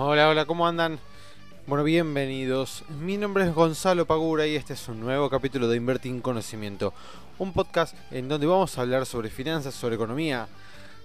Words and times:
Hola, 0.00 0.28
hola, 0.28 0.44
¿cómo 0.44 0.64
andan? 0.64 1.00
Bueno, 1.66 1.82
bienvenidos. 1.82 2.84
Mi 3.00 3.16
nombre 3.16 3.42
es 3.42 3.52
Gonzalo 3.52 4.06
Pagura 4.06 4.46
y 4.46 4.54
este 4.54 4.74
es 4.74 4.86
un 4.86 5.00
nuevo 5.00 5.28
capítulo 5.28 5.66
de 5.66 5.76
Invertir 5.76 6.12
en 6.12 6.20
Conocimiento, 6.20 6.94
un 7.40 7.52
podcast 7.52 7.96
en 8.12 8.28
donde 8.28 8.46
vamos 8.46 8.78
a 8.78 8.82
hablar 8.82 9.06
sobre 9.06 9.28
finanzas, 9.28 9.74
sobre 9.74 9.96
economía, 9.96 10.46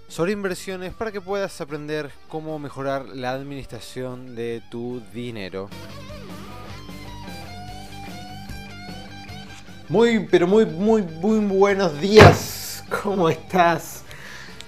sobre 0.06 0.30
inversiones 0.30 0.94
para 0.94 1.10
que 1.10 1.20
puedas 1.20 1.60
aprender 1.60 2.12
cómo 2.28 2.56
mejorar 2.60 3.06
la 3.06 3.32
administración 3.32 4.36
de 4.36 4.62
tu 4.70 5.02
dinero. 5.12 5.68
Muy, 9.88 10.20
pero 10.30 10.46
muy, 10.46 10.66
muy, 10.66 11.02
muy 11.02 11.40
buenos 11.40 12.00
días. 12.00 12.84
¿Cómo 13.02 13.28
estás? 13.28 14.04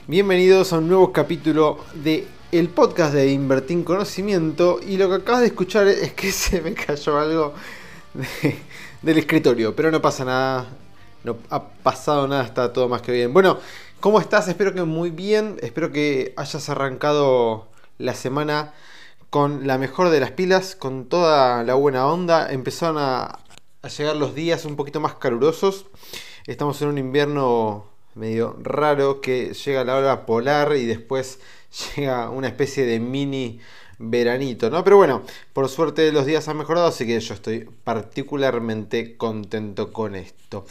Bienvenidos 0.08 0.72
a 0.72 0.78
un 0.78 0.88
nuevo 0.88 1.12
capítulo 1.12 1.78
de 1.94 2.26
el 2.52 2.68
podcast 2.68 3.12
de 3.12 3.32
Invertir 3.32 3.76
en 3.76 3.84
Conocimiento 3.84 4.78
y 4.86 4.96
lo 4.96 5.08
que 5.08 5.16
acabas 5.16 5.40
de 5.40 5.48
escuchar 5.48 5.88
es 5.88 6.12
que 6.12 6.30
se 6.32 6.60
me 6.60 6.74
cayó 6.74 7.18
algo 7.18 7.54
del 9.02 9.18
escritorio, 9.18 9.74
pero 9.74 9.90
no 9.90 10.00
pasa 10.00 10.24
nada, 10.24 10.66
no 11.24 11.36
ha 11.50 11.68
pasado 11.68 12.28
nada, 12.28 12.44
está 12.44 12.72
todo 12.72 12.88
más 12.88 13.02
que 13.02 13.12
bien. 13.12 13.32
Bueno, 13.32 13.58
¿cómo 14.00 14.20
estás? 14.20 14.48
Espero 14.48 14.74
que 14.74 14.82
muy 14.84 15.10
bien, 15.10 15.56
espero 15.60 15.92
que 15.92 16.34
hayas 16.36 16.68
arrancado 16.68 17.68
la 17.98 18.14
semana 18.14 18.72
con 19.30 19.66
la 19.66 19.76
mejor 19.76 20.10
de 20.10 20.20
las 20.20 20.30
pilas, 20.30 20.76
con 20.76 21.06
toda 21.06 21.64
la 21.64 21.74
buena 21.74 22.06
onda. 22.06 22.52
Empezaron 22.52 22.98
a, 22.98 23.40
a 23.82 23.88
llegar 23.88 24.16
los 24.16 24.34
días 24.34 24.64
un 24.64 24.76
poquito 24.76 25.00
más 25.00 25.14
calurosos. 25.14 25.86
Estamos 26.46 26.80
en 26.80 26.88
un 26.88 26.98
invierno 26.98 27.86
medio 28.14 28.56
raro 28.62 29.20
que 29.20 29.52
llega 29.52 29.84
la 29.84 29.96
hora 29.96 30.26
polar 30.26 30.74
y 30.76 30.86
después 30.86 31.38
llega 31.96 32.30
una 32.30 32.48
especie 32.48 32.84
de 32.84 33.00
mini 33.00 33.60
veranito, 33.98 34.70
¿no? 34.70 34.84
Pero 34.84 34.96
bueno, 34.96 35.22
por 35.52 35.68
suerte 35.68 36.12
los 36.12 36.26
días 36.26 36.48
han 36.48 36.58
mejorado, 36.58 36.86
así 36.86 37.06
que 37.06 37.18
yo 37.18 37.34
estoy 37.34 37.68
particularmente 37.84 39.16
contento 39.16 39.92
con 39.92 40.14
esto. 40.14 40.66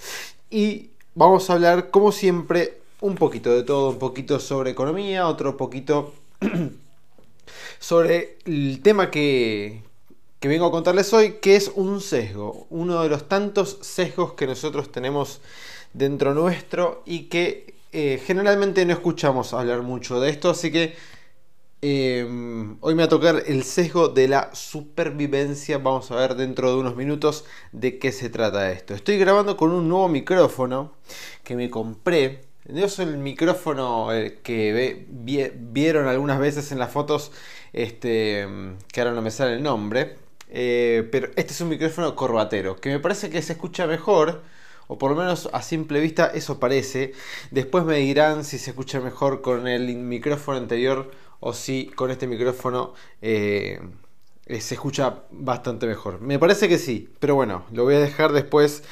Y 0.49 0.91
vamos 1.15 1.49
a 1.49 1.53
hablar, 1.53 1.89
como 1.89 2.11
siempre, 2.11 2.79
un 3.01 3.15
poquito 3.15 3.51
de 3.51 3.63
todo, 3.63 3.89
un 3.89 3.99
poquito 3.99 4.39
sobre 4.39 4.71
economía, 4.71 5.27
otro 5.27 5.57
poquito 5.57 6.13
sobre 7.79 8.37
el 8.45 8.81
tema 8.81 9.11
que, 9.11 9.81
que 10.39 10.47
vengo 10.47 10.67
a 10.67 10.71
contarles 10.71 11.13
hoy, 11.13 11.33
que 11.41 11.55
es 11.55 11.71
un 11.75 12.01
sesgo, 12.01 12.67
uno 12.69 13.01
de 13.01 13.09
los 13.09 13.27
tantos 13.27 13.79
sesgos 13.81 14.33
que 14.33 14.47
nosotros 14.47 14.91
tenemos 14.91 15.41
dentro 15.93 16.33
nuestro 16.33 17.01
y 17.05 17.23
que 17.23 17.74
eh, 17.97 18.21
generalmente 18.25 18.85
no 18.85 18.91
escuchamos 18.91 19.53
hablar 19.53 19.81
mucho 19.81 20.19
de 20.19 20.29
esto, 20.29 20.49
así 20.49 20.69
que 20.69 20.95
em, 21.81 22.77
hoy 22.81 22.93
me 22.93 23.03
va 23.03 23.05
a 23.05 23.09
tocar 23.09 23.43
el 23.47 23.63
sesgo 23.63 24.09
de 24.09 24.27
la 24.27 24.53
supervivencia. 24.53 25.77
Vamos 25.77 26.11
a 26.11 26.15
ver 26.17 26.35
dentro 26.35 26.71
de 26.71 26.77
unos 26.77 26.97
minutos 26.97 27.45
de 27.71 27.97
qué 27.97 28.11
se 28.11 28.29
trata 28.29 28.69
esto. 28.69 28.93
Estoy 28.95 29.17
grabando 29.17 29.55
con 29.55 29.71
un 29.71 29.87
nuevo 29.87 30.09
micrófono 30.09 30.95
que 31.41 31.55
me 31.55 31.69
compré. 31.69 32.41
No 32.67 32.83
es 32.85 32.99
el 32.99 33.17
micrófono 33.17 34.11
eh, 34.13 34.39
que 34.43 35.05
vieron 35.55 36.07
algunas 36.07 36.39
veces 36.39 36.73
en 36.73 36.79
las 36.79 36.91
fotos, 36.91 37.31
este, 37.71 38.45
que 38.91 38.99
ahora 38.99 39.13
no 39.13 39.21
me 39.21 39.31
sale 39.31 39.53
el 39.53 39.63
nombre. 39.63 40.17
Eh, 40.49 41.07
pero 41.11 41.27
este 41.37 41.53
es 41.53 41.61
un 41.61 41.69
micrófono 41.69 42.13
corbatero, 42.13 42.75
que 42.75 42.89
me 42.89 42.99
parece 42.99 43.29
que 43.29 43.41
se 43.41 43.53
escucha 43.53 43.87
mejor 43.87 44.41
o 44.87 44.97
por 44.97 45.11
lo 45.11 45.17
menos 45.17 45.49
a 45.53 45.61
simple 45.61 45.99
vista 45.99 46.27
eso 46.33 46.59
parece. 46.59 47.13
Después 47.51 47.85
me 47.85 47.97
dirán 47.97 48.43
si 48.43 48.57
se 48.57 48.71
escucha 48.71 48.99
mejor 48.99 49.41
con 49.41 49.67
el 49.67 49.95
micrófono 49.95 50.57
anterior 50.57 51.11
o 51.39 51.53
si 51.53 51.87
con 51.87 52.11
este 52.11 52.27
micrófono 52.27 52.93
eh, 53.21 53.79
se 54.47 54.75
escucha 54.75 55.23
bastante 55.31 55.87
mejor. 55.87 56.21
Me 56.21 56.39
parece 56.39 56.67
que 56.69 56.77
sí, 56.77 57.09
pero 57.19 57.35
bueno, 57.35 57.65
lo 57.71 57.83
voy 57.83 57.95
a 57.95 57.99
dejar 57.99 58.31
después 58.31 58.83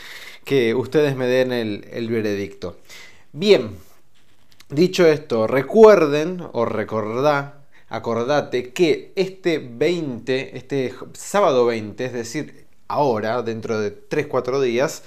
que 0.46 0.74
ustedes 0.76 1.16
me 1.16 1.28
den 1.28 1.52
el, 1.52 1.88
el 1.92 2.10
veredicto. 2.10 2.78
Bien, 3.32 3.78
dicho 4.70 5.08
esto, 5.08 5.48
recuerden 5.48 6.44
o 6.52 6.66
recordá 6.66 7.64
acordate 7.94 8.74
que 8.74 9.14
este 9.16 9.60
20, 9.60 10.58
este 10.58 10.96
sábado 11.14 11.68
20, 11.68 12.06
es 12.06 12.14
decir, 12.14 12.66
ahora, 12.88 13.44
dentro 13.44 13.80
de 13.80 13.96
3-4 14.10 14.62
días, 14.62 15.04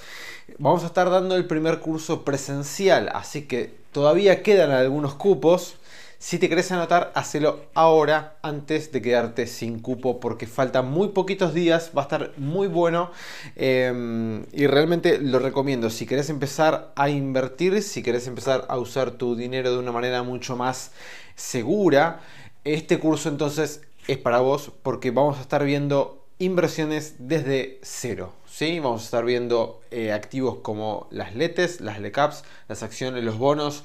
vamos 0.57 0.83
a 0.83 0.87
estar 0.87 1.09
dando 1.09 1.35
el 1.35 1.45
primer 1.45 1.79
curso 1.79 2.23
presencial, 2.23 3.09
así 3.13 3.43
que 3.43 3.73
todavía 3.91 4.43
quedan 4.43 4.71
algunos 4.71 5.15
cupos. 5.15 5.75
Si 6.19 6.39
te 6.39 6.49
querés 6.49 6.71
anotar, 6.71 7.11
hacelo 7.13 7.65
ahora 7.75 8.37
antes 8.41 8.91
de 8.91 9.03
quedarte 9.03 9.45
sin 9.45 9.79
cupo 9.79 10.19
porque 10.19 10.47
faltan 10.47 10.89
muy 10.89 11.09
poquitos 11.09 11.53
días, 11.53 11.91
va 11.95 12.01
a 12.01 12.05
estar 12.05 12.31
muy 12.37 12.67
bueno 12.67 13.11
em, 13.55 14.43
y 14.51 14.65
realmente 14.65 15.19
lo 15.19 15.37
recomiendo. 15.37 15.91
Si 15.91 16.07
querés 16.07 16.31
empezar 16.31 16.91
a 16.95 17.09
invertir, 17.09 17.83
si 17.83 18.01
querés 18.01 18.25
empezar 18.25 18.65
a 18.67 18.79
usar 18.79 19.11
tu 19.11 19.35
dinero 19.35 19.71
de 19.71 19.77
una 19.77 19.91
manera 19.91 20.23
mucho 20.23 20.55
más 20.55 20.91
segura, 21.35 22.21
este 22.63 22.99
curso 22.99 23.29
entonces 23.29 23.81
es 24.07 24.17
para 24.17 24.39
vos 24.39 24.71
porque 24.81 25.11
vamos 25.11 25.37
a 25.37 25.41
estar 25.41 25.63
viendo 25.63 26.25
inversiones 26.39 27.15
desde 27.19 27.79
cero. 27.83 28.33
¿Sí? 28.57 28.79
Vamos 28.79 29.01
a 29.01 29.05
estar 29.05 29.23
viendo 29.23 29.81
eh, 29.91 30.11
activos 30.11 30.57
como 30.63 31.07
las 31.11 31.35
LETES, 31.35 31.79
las 31.79 31.99
LECAPs, 31.99 32.43
las 32.67 32.81
acciones, 32.81 33.23
los 33.23 33.37
bonos, 33.37 33.83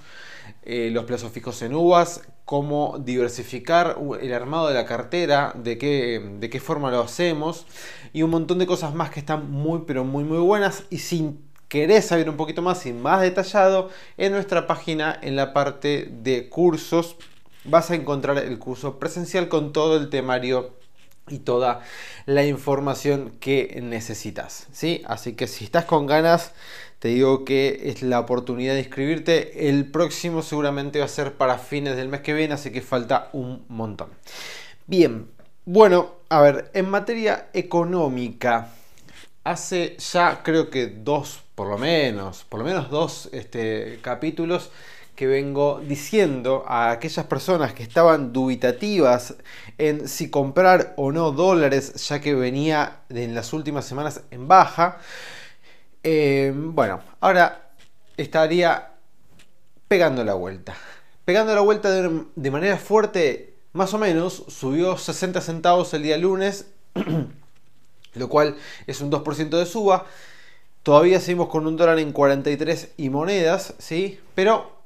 eh, 0.63 0.89
los 0.91 1.05
plazos 1.05 1.31
fijos 1.31 1.61
en 1.61 1.75
uvas, 1.75 2.23
cómo 2.47 2.99
diversificar 2.99 3.99
el 4.23 4.33
armado 4.33 4.69
de 4.69 4.75
la 4.75 4.87
cartera, 4.87 5.53
de 5.57 5.77
qué, 5.77 6.27
de 6.41 6.49
qué 6.49 6.59
forma 6.59 6.91
lo 6.91 7.03
hacemos 7.03 7.67
y 8.15 8.23
un 8.23 8.31
montón 8.31 8.59
de 8.59 8.67
cosas 8.67 8.95
más 8.95 9.11
que 9.11 9.21
están 9.21 9.51
muy 9.51 9.83
pero 9.87 10.05
muy 10.05 10.25
muy 10.25 10.39
buenas 10.39 10.85
y 10.89 11.01
si 11.01 11.39
querés 11.69 12.07
saber 12.07 12.31
un 12.31 12.39
poquito 12.39 12.63
más 12.63 12.87
y 12.87 12.95
más 12.95 13.21
detallado 13.21 13.91
en 14.17 14.33
nuestra 14.33 14.67
página 14.67 15.19
en 15.21 15.37
la 15.37 15.53
parte 15.53 16.09
de 16.11 16.49
cursos 16.49 17.17
vas 17.65 17.91
a 17.91 17.95
encontrar 17.95 18.39
el 18.39 18.59
curso 18.59 18.99
presencial 18.99 19.49
con 19.49 19.75
todo 19.75 19.99
el 19.99 20.09
temario 20.09 20.82
y 21.29 21.41
toda 21.41 21.83
la 22.27 22.45
información 22.45 23.33
que 23.41 23.81
necesitas. 23.83 24.67
¿sí? 24.73 25.03
Así 25.07 25.35
que 25.35 25.47
si 25.47 25.65
estás 25.65 25.85
con 25.85 26.07
ganas, 26.07 26.53
te 26.99 27.09
digo 27.09 27.45
que 27.45 27.91
es 27.91 28.03
la 28.03 28.21
oportunidad 28.21 28.75
de 28.75 28.81
inscribirte. 28.81 29.69
El 29.69 29.91
próximo 29.91 30.43
seguramente 30.43 30.99
va 30.99 31.07
a 31.07 31.09
ser 31.09 31.35
para 31.35 31.59
fines 31.59 31.97
del 31.97 32.09
mes 32.09 32.21
que 32.21 32.35
viene, 32.35 32.55
así 32.55 32.71
que 32.71 32.81
falta 32.81 33.29
un 33.33 33.65
montón. 33.69 34.11
Bien, 34.87 35.29
bueno, 35.65 36.13
a 36.29 36.41
ver, 36.41 36.71
en 36.75 36.91
materia 36.91 37.49
económica, 37.53 38.71
hace 39.45 39.97
ya 39.99 40.43
creo 40.43 40.71
que 40.71 40.87
dos, 40.87 41.43
por 41.55 41.69
lo 41.69 41.79
menos, 41.79 42.45
por 42.45 42.61
lo 42.61 42.67
menos 42.67 42.91
dos 42.91 43.29
este, 43.33 43.99
capítulos, 44.03 44.71
que 45.15 45.27
vengo 45.27 45.81
diciendo 45.87 46.65
a 46.67 46.91
aquellas 46.91 47.27
personas 47.27 47.75
que 47.75 47.83
estaban 47.83 48.33
dubitativas 48.33 49.37
en 49.79 50.09
si 50.09 50.31
comprar 50.31 50.95
o 50.97 51.13
no 51.13 51.33
dólares, 51.33 51.95
ya 52.09 52.21
que 52.21 52.35
venía 52.35 53.01
en 53.11 53.35
las 53.35 53.53
últimas 53.53 53.85
semanas 53.85 54.23
en 54.31 54.49
baja. 54.49 54.99
Eh, 56.03 56.53
bueno, 56.55 57.01
ahora 57.21 57.71
estaría 58.17 58.93
pegando 59.87 60.25
la 60.25 60.35
vuelta. 60.35 60.75
Pegando 61.25 61.55
la 61.55 61.61
vuelta 61.61 61.91
de, 61.91 62.25
de 62.35 62.51
manera 62.51 62.79
fuerte, 62.79 63.55
más 63.75 63.93
o 63.95 63.99
menos, 63.99 64.45
subió 64.49 64.97
60 64.97 65.41
centavos 65.41 65.93
el 65.95 66.03
día 66.03 66.17
lunes, 66.17 66.67
lo 68.15 68.29
cual 68.29 68.57
es 68.87 69.01
un 69.01 69.11
2% 69.11 69.51
de 69.51 69.67
suba. 69.67 70.07
Todavía 70.83 71.21
seguimos 71.21 71.49
con 71.49 71.67
un 71.67 71.77
dólar 71.77 71.99
en 72.01 72.13
43 72.13 72.93
y 72.97 73.09
monedas, 73.09 73.75
¿sí? 73.79 74.19
Pero 74.35 74.82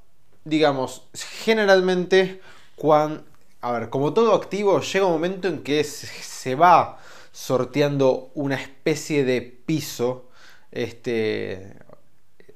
digamos, 0.47 1.03
generalmente, 1.45 2.41
cuando, 2.77 3.25
a 3.61 3.73
ver, 3.73 3.91
como 3.91 4.15
todo 4.15 4.33
activo, 4.35 4.81
llega 4.81 5.05
un 5.05 5.13
momento 5.13 5.49
en 5.49 5.63
que 5.63 5.85
se 5.85 6.55
va 6.55 6.99
sorteando 7.33 8.31
una 8.35 8.55
especie 8.55 9.25
de 9.25 9.43
piso 9.43 10.31
este, 10.71 11.75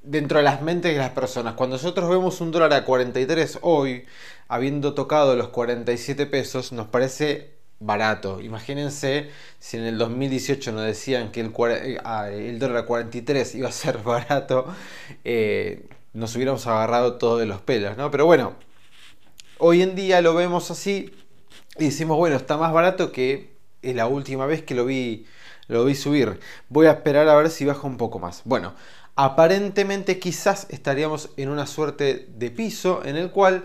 dentro 0.03 0.37
de 0.39 0.43
las 0.43 0.61
mentes 0.61 0.93
de 0.93 0.97
las 0.97 1.11
personas. 1.11 1.55
Cuando 1.55 1.75
nosotros 1.75 2.09
vemos 2.09 2.39
un 2.41 2.51
dólar 2.51 2.73
a 2.73 2.85
43 2.85 3.59
hoy, 3.61 4.05
habiendo 4.47 4.93
tocado 4.93 5.35
los 5.35 5.49
47 5.49 6.25
pesos, 6.27 6.71
nos 6.71 6.87
parece 6.87 7.51
barato. 7.79 8.39
Imagínense 8.39 9.29
si 9.59 9.77
en 9.77 9.83
el 9.83 9.97
2018 9.97 10.71
nos 10.71 10.85
decían 10.85 11.31
que 11.31 11.41
el, 11.41 11.53
eh, 11.69 11.97
ah, 12.05 12.29
el 12.29 12.57
dólar 12.57 12.77
a 12.77 12.85
43 12.85 13.55
iba 13.55 13.67
a 13.69 13.71
ser 13.73 13.97
barato. 14.03 14.65
Eh, 15.25 15.89
nos 16.13 16.35
hubiéramos 16.35 16.67
agarrado 16.67 17.15
todo 17.15 17.37
de 17.37 17.45
los 17.45 17.61
pelos, 17.61 17.97
¿no? 17.97 18.11
Pero 18.11 18.25
bueno, 18.25 18.53
hoy 19.57 19.81
en 19.81 19.95
día 19.95 20.21
lo 20.21 20.33
vemos 20.33 20.71
así 20.71 21.13
y 21.77 21.85
decimos, 21.85 22.17
bueno, 22.17 22.35
está 22.35 22.57
más 22.57 22.73
barato 22.73 23.11
que 23.11 23.51
la 23.81 24.07
última 24.07 24.45
vez 24.45 24.61
que 24.63 24.75
lo 24.75 24.85
vi, 24.85 25.25
lo 25.67 25.85
vi 25.85 25.95
subir. 25.95 26.39
Voy 26.69 26.87
a 26.87 26.91
esperar 26.91 27.27
a 27.29 27.35
ver 27.35 27.49
si 27.49 27.65
baja 27.65 27.87
un 27.87 27.97
poco 27.97 28.19
más. 28.19 28.41
Bueno, 28.45 28.73
aparentemente 29.15 30.19
quizás 30.19 30.67
estaríamos 30.69 31.29
en 31.37 31.49
una 31.49 31.65
suerte 31.65 32.27
de 32.35 32.51
piso 32.51 33.01
en 33.05 33.15
el 33.15 33.31
cual 33.31 33.63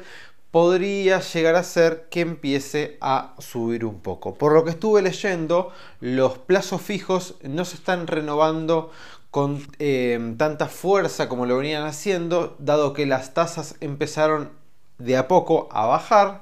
podría 0.50 1.20
llegar 1.20 1.54
a 1.56 1.62
ser 1.62 2.06
que 2.10 2.20
empiece 2.20 2.96
a 3.00 3.34
subir 3.38 3.84
un 3.84 4.00
poco. 4.00 4.36
Por 4.36 4.52
lo 4.52 4.64
que 4.64 4.70
estuve 4.70 5.02
leyendo, 5.02 5.70
los 6.00 6.38
plazos 6.38 6.80
fijos 6.80 7.34
no 7.42 7.64
se 7.66 7.76
están 7.76 8.06
renovando 8.06 8.90
con 9.36 9.62
eh, 9.78 10.34
tanta 10.38 10.66
fuerza 10.66 11.28
como 11.28 11.44
lo 11.44 11.58
venían 11.58 11.84
haciendo, 11.84 12.56
dado 12.58 12.94
que 12.94 13.04
las 13.04 13.34
tasas 13.34 13.74
empezaron 13.80 14.48
de 14.96 15.18
a 15.18 15.28
poco 15.28 15.68
a 15.72 15.84
bajar, 15.84 16.40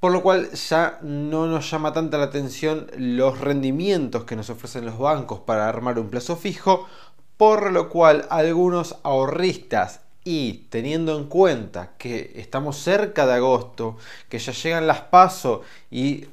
por 0.00 0.10
lo 0.10 0.24
cual 0.24 0.50
ya 0.50 0.98
no 1.02 1.46
nos 1.46 1.70
llama 1.70 1.92
tanta 1.92 2.18
la 2.18 2.24
atención 2.24 2.90
los 2.98 3.40
rendimientos 3.40 4.24
que 4.24 4.34
nos 4.34 4.50
ofrecen 4.50 4.84
los 4.86 4.98
bancos 4.98 5.38
para 5.38 5.68
armar 5.68 6.00
un 6.00 6.10
plazo 6.10 6.34
fijo, 6.34 6.88
por 7.36 7.70
lo 7.70 7.90
cual 7.90 8.26
algunos 8.28 8.96
ahorristas 9.04 10.00
y 10.24 10.64
teniendo 10.68 11.16
en 11.16 11.26
cuenta 11.26 11.92
que 11.96 12.32
estamos 12.34 12.76
cerca 12.76 13.24
de 13.24 13.34
agosto, 13.34 13.98
que 14.28 14.40
ya 14.40 14.50
llegan 14.50 14.88
las 14.88 15.02
pasos 15.02 15.60
y 15.92 16.24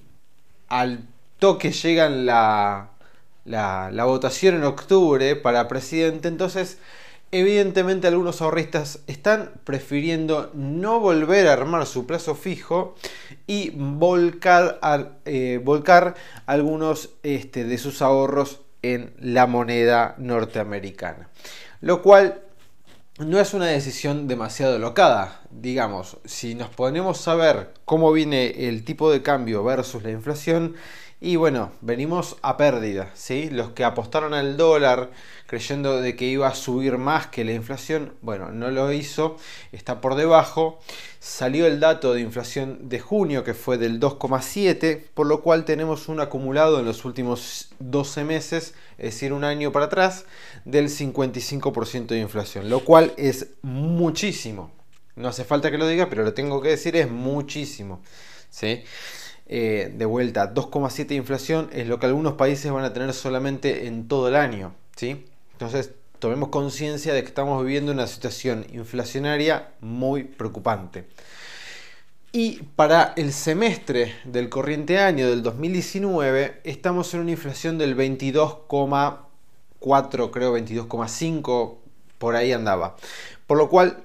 al 0.70 1.06
toque 1.38 1.72
llegan 1.72 2.26
la, 2.26 2.93
la, 3.46 3.90
votación 4.06 4.56
en 4.56 4.64
octubre 4.64 5.36
para 5.36 5.68
presidente, 5.68 6.28
entonces 6.28 6.78
evidentemente 7.32 8.08
algunos 8.08 8.42
ahorristas 8.42 9.00
están 9.08 9.52
prefiriendo 9.64 10.52
no 10.54 11.00
volver 11.00 11.48
a 11.48 11.54
armar 11.54 11.86
su 11.86 12.06
plazo 12.06 12.36
fijo 12.36 12.96
y 13.48 13.72
volcar, 13.72 14.80
eh, 15.26 15.60
volcar 15.64 16.16
algunos 16.46 17.10
este, 17.24 17.64
de 17.64 17.78
sus 17.78 18.02
ahorros 18.02 18.62
en 18.84 19.14
la 19.20 19.48
moneda 19.48 20.16
norteamericana. 20.18 21.30
Lo 21.82 22.02
cual 22.02 22.42
no 23.20 23.40
es 23.40 23.54
una 23.54 23.68
decisión 23.68 24.28
demasiado 24.28 24.80
locada. 24.80 25.42
Digamos, 25.52 26.18
si 26.26 26.56
nos 26.56 26.70
ponemos 26.70 27.28
a 27.28 27.36
ver 27.36 27.74
cómo 27.86 28.12
viene 28.12 28.68
el 28.68 28.84
tipo 28.84 29.12
de 29.12 29.22
cambio 29.22 29.64
versus 29.64 30.04
la 30.04 30.12
inflación, 30.12 30.76
y 31.24 31.38
bueno, 31.38 31.72
venimos 31.80 32.36
a 32.42 32.58
pérdida, 32.58 33.10
¿sí? 33.14 33.50
Los 33.50 33.70
que 33.70 33.86
apostaron 33.86 34.34
al 34.34 34.58
dólar 34.58 35.10
creyendo 35.48 36.02
de 36.02 36.18
que 36.18 36.26
iba 36.26 36.50
a 36.50 36.54
subir 36.54 36.98
más 36.98 37.28
que 37.28 37.46
la 37.46 37.54
inflación, 37.54 38.14
bueno, 38.22 38.52
no 38.52 38.70
lo 38.72 38.92
hizo, 38.92 39.38
está 39.72 40.02
por 40.02 40.16
debajo. 40.16 40.82
Salió 41.22 41.66
el 41.66 41.80
dato 41.80 42.14
de 42.14 42.20
inflación 42.20 42.90
de 42.90 43.00
junio 43.00 43.46
que 43.46 43.54
fue 43.54 43.78
del 43.78 44.02
2,7, 44.02 45.02
por 45.14 45.26
lo 45.26 45.42
cual 45.42 45.64
tenemos 45.64 46.10
un 46.10 46.20
acumulado 46.20 46.82
en 46.82 46.86
los 46.86 47.06
últimos 47.06 47.70
12 47.80 48.26
meses, 48.26 48.74
es 48.98 49.14
decir, 49.14 49.32
un 49.32 49.46
año 49.46 49.72
para 49.72 49.86
atrás, 49.86 50.26
del 50.66 50.90
55% 50.90 52.08
de 52.08 52.20
inflación, 52.20 52.70
lo 52.70 52.82
cual 52.82 53.14
es 53.16 53.48
muchísimo. 53.62 54.72
No 55.16 55.30
hace 55.30 55.46
falta 55.46 55.72
que 55.72 55.78
lo 55.78 55.88
diga, 55.88 56.10
pero 56.10 56.24
lo 56.26 56.34
tengo 56.34 56.62
que 56.62 56.68
decir, 56.68 56.98
es 56.98 57.10
muchísimo. 57.10 58.02
¿sí? 58.54 58.84
Eh, 59.46 59.94
de 59.96 60.06
vuelta, 60.06 60.54
2,7 60.54 61.08
de 61.08 61.16
inflación 61.16 61.70
es 61.74 61.88
lo 61.88 62.00
que 62.00 62.06
algunos 62.06 62.34
países 62.34 62.72
van 62.72 62.86
a 62.86 62.94
tener 62.94 63.12
solamente 63.14 63.88
en 63.88 64.08
todo 64.08 64.28
el 64.28 64.36
año. 64.36 64.76
¿sí? 64.96 65.26
Entonces, 65.54 65.92
tomemos 66.20 66.50
conciencia 66.50 67.14
de 67.14 67.22
que 67.22 67.28
estamos 67.28 67.64
viviendo 67.64 67.92
una 67.92 68.08
situación 68.08 68.66
inflacionaria 68.72 69.70
muy 69.82 70.24
preocupante. 70.24 71.06
Y 72.32 72.64
para 72.76 73.14
el 73.16 73.32
semestre 73.32 74.16
del 74.24 74.50
corriente 74.50 74.98
año 74.98 75.30
del 75.30 75.44
2019 75.44 76.62
estamos 76.64 77.14
en 77.14 77.20
una 77.20 77.30
inflación 77.30 77.78
del 77.78 77.96
22,4, 77.96 80.32
creo 80.32 80.58
22,5, 80.58 81.78
por 82.18 82.36
ahí 82.36 82.52
andaba. 82.52 82.96
Por 83.46 83.60
lo 83.60 83.70
cual 83.70 84.03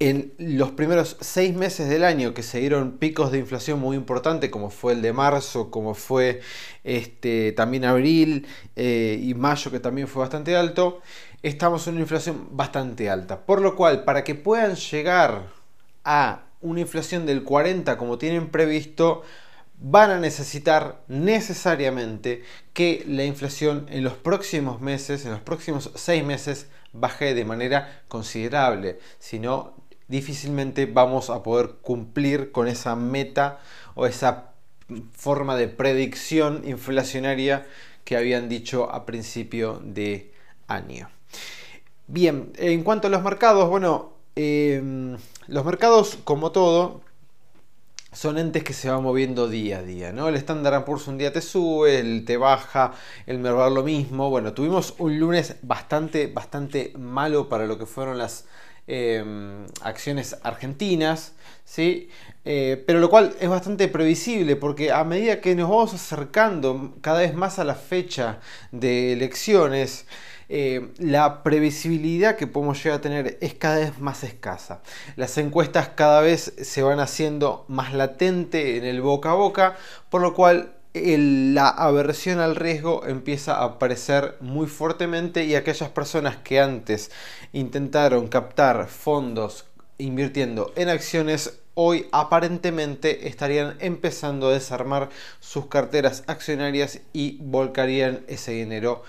en 0.00 0.32
los 0.38 0.70
primeros 0.70 1.18
seis 1.20 1.54
meses 1.54 1.90
del 1.90 2.04
año 2.04 2.32
que 2.32 2.42
se 2.42 2.58
dieron 2.58 2.92
picos 2.92 3.30
de 3.30 3.38
inflación 3.38 3.78
muy 3.78 3.96
importantes, 3.96 4.48
como 4.48 4.70
fue 4.70 4.94
el 4.94 5.02
de 5.02 5.12
marzo, 5.12 5.70
como 5.70 5.94
fue 5.94 6.40
este, 6.84 7.52
también 7.52 7.84
abril 7.84 8.46
eh, 8.76 9.20
y 9.22 9.34
mayo, 9.34 9.70
que 9.70 9.78
también 9.78 10.08
fue 10.08 10.20
bastante 10.20 10.56
alto, 10.56 11.02
estamos 11.42 11.86
en 11.86 11.94
una 11.94 12.02
inflación 12.02 12.48
bastante 12.52 13.10
alta. 13.10 13.44
Por 13.44 13.60
lo 13.60 13.76
cual, 13.76 14.04
para 14.04 14.24
que 14.24 14.34
puedan 14.34 14.74
llegar 14.74 15.48
a 16.02 16.44
una 16.62 16.80
inflación 16.80 17.26
del 17.26 17.44
40 17.44 17.98
como 17.98 18.16
tienen 18.16 18.48
previsto, 18.48 19.22
van 19.82 20.10
a 20.10 20.18
necesitar 20.18 21.02
necesariamente 21.08 22.42
que 22.72 23.04
la 23.06 23.24
inflación 23.24 23.86
en 23.90 24.02
los 24.02 24.14
próximos 24.14 24.80
meses, 24.80 25.26
en 25.26 25.32
los 25.32 25.40
próximos 25.40 25.90
seis 25.94 26.24
meses, 26.24 26.68
baje 26.92 27.34
de 27.34 27.44
manera 27.44 28.02
considerable. 28.08 28.98
Si 29.18 29.38
no, 29.38 29.74
difícilmente 30.10 30.86
vamos 30.86 31.30
a 31.30 31.42
poder 31.42 31.76
cumplir 31.80 32.50
con 32.52 32.66
esa 32.66 32.96
meta 32.96 33.60
o 33.94 34.06
esa 34.06 34.50
forma 35.12 35.56
de 35.56 35.68
predicción 35.68 36.62
inflacionaria 36.66 37.66
que 38.04 38.16
habían 38.16 38.48
dicho 38.48 38.90
a 38.90 39.06
principio 39.06 39.80
de 39.84 40.32
año. 40.66 41.08
Bien, 42.08 42.52
en 42.56 42.82
cuanto 42.82 43.06
a 43.06 43.10
los 43.10 43.22
mercados, 43.22 43.68
bueno, 43.70 44.14
em, 44.34 45.16
los 45.46 45.64
mercados, 45.64 46.18
como 46.24 46.50
todo, 46.50 47.02
son 48.12 48.38
entes 48.38 48.64
que 48.64 48.72
se 48.72 48.90
van 48.90 49.04
moviendo 49.04 49.48
día 49.48 49.78
a 49.78 49.82
día, 49.82 50.12
¿no? 50.12 50.28
El 50.28 50.34
Standard 50.34 50.84
Poor's 50.84 51.06
un 51.06 51.18
día 51.18 51.32
te 51.32 51.40
sube, 51.40 52.00
el 52.00 52.24
te 52.24 52.36
baja, 52.36 52.92
el 53.26 53.38
Merval 53.38 53.74
lo 53.74 53.84
mismo. 53.84 54.28
Bueno, 54.28 54.52
tuvimos 54.52 54.94
un 54.98 55.20
lunes 55.20 55.56
bastante, 55.62 56.26
bastante 56.26 56.92
malo 56.98 57.48
para 57.48 57.66
lo 57.66 57.78
que 57.78 57.86
fueron 57.86 58.18
las 58.18 58.46
Em, 58.92 59.66
acciones 59.82 60.36
argentinas, 60.42 61.34
¿sí? 61.64 62.08
Eh, 62.44 62.82
pero 62.88 62.98
lo 62.98 63.08
cual 63.08 63.36
es 63.38 63.48
bastante 63.48 63.86
previsible 63.86 64.56
porque 64.56 64.90
a 64.90 65.04
medida 65.04 65.40
que 65.40 65.54
nos 65.54 65.70
vamos 65.70 65.94
acercando 65.94 66.96
cada 67.00 67.20
vez 67.20 67.32
más 67.32 67.60
a 67.60 67.64
la 67.64 67.76
fecha 67.76 68.40
de 68.72 69.12
elecciones, 69.12 70.06
eh, 70.48 70.88
la 70.98 71.44
previsibilidad 71.44 72.34
que 72.34 72.48
podemos 72.48 72.82
llegar 72.82 72.98
a 72.98 73.00
tener 73.00 73.38
es 73.40 73.54
cada 73.54 73.78
vez 73.78 74.00
más 74.00 74.24
escasa. 74.24 74.82
Las 75.14 75.38
encuestas 75.38 75.90
cada 75.90 76.20
vez 76.20 76.52
se 76.60 76.82
van 76.82 76.98
haciendo 76.98 77.66
más 77.68 77.94
latente 77.94 78.76
en 78.76 78.82
el 78.82 79.02
boca 79.02 79.30
a 79.30 79.34
boca, 79.34 79.76
por 80.08 80.20
lo 80.20 80.34
cual 80.34 80.79
la 80.92 81.68
aversión 81.68 82.40
al 82.40 82.56
riesgo 82.56 83.06
empieza 83.06 83.56
a 83.56 83.64
aparecer 83.64 84.36
muy 84.40 84.66
fuertemente 84.66 85.44
y 85.44 85.54
aquellas 85.54 85.90
personas 85.90 86.36
que 86.38 86.58
antes 86.58 87.12
intentaron 87.52 88.26
captar 88.26 88.88
fondos 88.88 89.66
invirtiendo 89.98 90.72
en 90.74 90.88
acciones 90.88 91.60
hoy 91.74 92.08
aparentemente 92.10 93.28
estarían 93.28 93.76
empezando 93.78 94.48
a 94.48 94.52
desarmar 94.52 95.10
sus 95.38 95.66
carteras 95.66 96.24
accionarias 96.26 97.00
y 97.12 97.38
volcarían 97.40 98.24
ese 98.26 98.52
dinero 98.52 99.04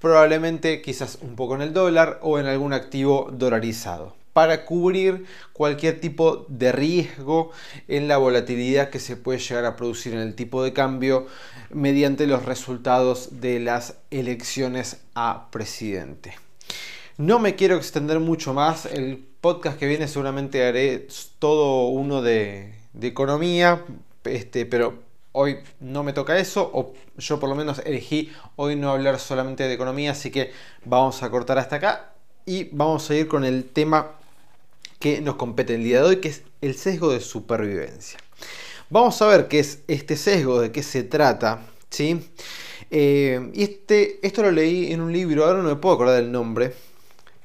probablemente 0.00 0.80
quizás 0.80 1.18
un 1.20 1.36
poco 1.36 1.54
en 1.56 1.62
el 1.62 1.74
dólar 1.74 2.18
o 2.22 2.38
en 2.38 2.46
algún 2.46 2.72
activo 2.72 3.28
dolarizado 3.30 4.14
para 4.36 4.66
cubrir 4.66 5.24
cualquier 5.54 5.98
tipo 5.98 6.44
de 6.50 6.70
riesgo 6.70 7.52
en 7.88 8.06
la 8.06 8.18
volatilidad 8.18 8.90
que 8.90 9.00
se 9.00 9.16
puede 9.16 9.38
llegar 9.38 9.64
a 9.64 9.76
producir 9.76 10.12
en 10.12 10.18
el 10.18 10.34
tipo 10.34 10.62
de 10.62 10.74
cambio 10.74 11.26
mediante 11.70 12.26
los 12.26 12.44
resultados 12.44 13.40
de 13.40 13.60
las 13.60 13.96
elecciones 14.10 14.98
a 15.14 15.50
presidente. 15.50 16.34
No 17.16 17.38
me 17.38 17.54
quiero 17.54 17.76
extender 17.76 18.20
mucho 18.20 18.52
más, 18.52 18.84
el 18.84 19.26
podcast 19.40 19.78
que 19.78 19.86
viene 19.86 20.06
seguramente 20.06 20.66
haré 20.66 21.06
todo 21.38 21.86
uno 21.88 22.20
de, 22.20 22.74
economía, 23.00 23.86
este, 24.24 24.66
pero 24.66 24.98
hoy 25.32 25.60
no 25.80 26.02
me 26.02 26.12
toca 26.12 26.38
eso, 26.38 26.70
o 26.74 26.92
yo 27.16 27.40
por 27.40 27.48
lo 27.48 27.54
menos 27.54 27.80
elegí 27.86 28.30
hoy 28.56 28.76
no 28.76 28.90
hablar 28.90 29.18
solamente 29.18 29.62
de 29.62 29.72
economía, 29.72 30.10
así 30.10 30.30
que 30.30 30.52
vamos 30.84 31.22
a 31.22 31.30
cortar 31.30 31.56
hasta 31.56 31.76
acá 31.76 32.12
y 32.44 32.64
vamos 32.64 33.08
a 33.08 33.14
ir 33.14 33.28
con 33.28 33.42
el 33.42 33.64
tema 33.64 34.12
que 34.98 35.20
nos 35.20 35.36
compete 35.36 35.74
el 35.74 35.84
día 35.84 36.02
de 36.02 36.08
hoy, 36.08 36.16
que 36.16 36.28
es 36.28 36.42
el 36.60 36.74
sesgo 36.74 37.12
de 37.12 37.20
supervivencia. 37.20 38.18
Vamos 38.88 39.20
a 39.20 39.26
ver 39.26 39.48
qué 39.48 39.58
es 39.58 39.80
este 39.88 40.16
sesgo, 40.16 40.60
de 40.60 40.72
qué 40.72 40.82
se 40.82 41.02
trata, 41.02 41.66
¿sí? 41.90 42.20
Eh, 42.90 43.50
y 43.52 43.64
este, 43.64 44.24
esto 44.26 44.42
lo 44.42 44.52
leí 44.52 44.92
en 44.92 45.00
un 45.00 45.12
libro, 45.12 45.44
ahora 45.44 45.62
no 45.62 45.68
me 45.68 45.76
puedo 45.76 45.94
acordar 45.96 46.16
del 46.16 46.30
nombre, 46.30 46.72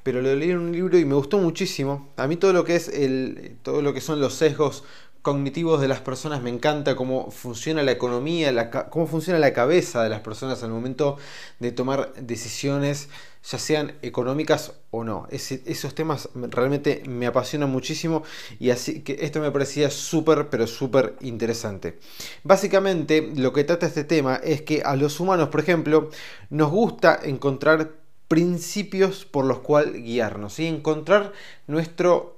pero 0.02 0.22
lo 0.22 0.34
leí 0.34 0.50
en 0.50 0.58
un 0.58 0.72
libro 0.72 0.98
y 0.98 1.04
me 1.04 1.14
gustó 1.14 1.38
muchísimo. 1.38 2.12
A 2.16 2.26
mí 2.26 2.36
todo 2.36 2.52
lo 2.52 2.64
que 2.64 2.76
es 2.76 2.88
el, 2.88 3.56
todo 3.62 3.82
lo 3.82 3.92
que 3.92 4.00
son 4.00 4.20
los 4.20 4.34
sesgos 4.34 4.84
cognitivos 5.22 5.80
de 5.80 5.88
las 5.88 6.00
personas 6.00 6.42
me 6.42 6.50
encanta 6.50 6.96
cómo 6.96 7.30
funciona 7.30 7.82
la 7.82 7.92
economía, 7.92 8.70
cómo 8.90 9.06
funciona 9.06 9.38
la 9.38 9.52
cabeza 9.52 10.02
de 10.02 10.10
las 10.10 10.20
personas 10.20 10.62
al 10.64 10.70
momento 10.70 11.16
de 11.60 11.70
tomar 11.70 12.12
decisiones 12.14 13.08
ya 13.44 13.58
sean 13.58 13.94
económicas 14.02 14.72
o 14.90 15.04
no. 15.04 15.26
esos 15.30 15.94
temas 15.94 16.28
realmente 16.34 17.02
me 17.06 17.26
apasionan 17.26 17.70
muchísimo 17.70 18.22
y 18.60 18.70
así 18.70 19.02
que 19.02 19.18
esto 19.20 19.40
me 19.40 19.50
parecía 19.50 19.90
súper, 19.90 20.48
pero 20.48 20.66
súper 20.66 21.16
interesante. 21.20 21.98
Básicamente 22.44 23.32
lo 23.34 23.52
que 23.52 23.64
trata 23.64 23.86
este 23.86 24.04
tema 24.04 24.36
es 24.36 24.62
que 24.62 24.82
a 24.82 24.96
los 24.96 25.18
humanos, 25.20 25.48
por 25.48 25.60
ejemplo, 25.60 26.10
nos 26.50 26.70
gusta 26.70 27.18
encontrar 27.22 27.92
principios 28.28 29.24
por 29.24 29.44
los 29.44 29.58
cuales 29.58 30.02
guiarnos 30.02 30.58
y 30.58 30.66
encontrar 30.66 31.32
nuestro 31.66 32.31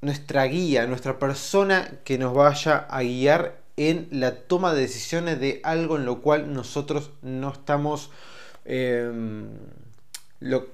nuestra 0.00 0.44
guía, 0.44 0.86
nuestra 0.86 1.18
persona 1.18 1.90
que 2.04 2.18
nos 2.18 2.34
vaya 2.34 2.78
a 2.88 3.02
guiar 3.02 3.60
en 3.76 4.08
la 4.10 4.34
toma 4.34 4.74
de 4.74 4.82
decisiones 4.82 5.40
de 5.40 5.60
algo 5.64 5.96
en 5.96 6.04
lo 6.04 6.20
cual 6.20 6.52
nosotros 6.52 7.10
no 7.22 7.52
estamos... 7.52 8.10
Em, 8.64 9.48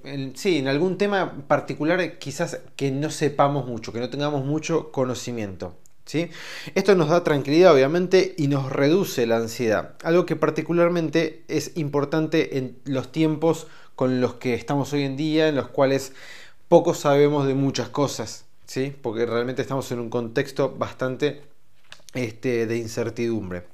en, 0.04 0.36
sí, 0.36 0.58
en 0.58 0.68
algún 0.68 0.96
tema 0.96 1.44
particular 1.48 2.18
quizás 2.18 2.60
que 2.76 2.90
no 2.92 3.10
sepamos 3.10 3.66
mucho, 3.66 3.92
que 3.92 3.98
no 3.98 4.10
tengamos 4.10 4.44
mucho 4.44 4.92
conocimiento. 4.92 5.74
¿sí? 6.04 6.30
Esto 6.74 6.94
nos 6.94 7.08
da 7.08 7.24
tranquilidad 7.24 7.74
obviamente 7.74 8.34
y 8.38 8.46
nos 8.46 8.72
reduce 8.72 9.26
la 9.26 9.36
ansiedad, 9.36 9.94
algo 10.04 10.24
que 10.24 10.36
particularmente 10.36 11.44
es 11.48 11.76
importante 11.76 12.58
en 12.58 12.78
los 12.84 13.12
tiempos 13.12 13.66
con 13.96 14.20
los 14.20 14.34
que 14.34 14.54
estamos 14.54 14.92
hoy 14.92 15.02
en 15.02 15.16
día, 15.16 15.48
en 15.48 15.56
los 15.56 15.68
cuales 15.68 16.12
poco 16.68 16.94
sabemos 16.94 17.46
de 17.46 17.54
muchas 17.54 17.88
cosas, 17.88 18.45
¿sí? 18.66 18.94
porque 19.00 19.26
realmente 19.26 19.62
estamos 19.62 19.90
en 19.92 20.00
un 20.00 20.10
contexto 20.10 20.74
bastante 20.76 21.42
este, 22.14 22.66
de 22.66 22.76
incertidumbre. 22.76 23.64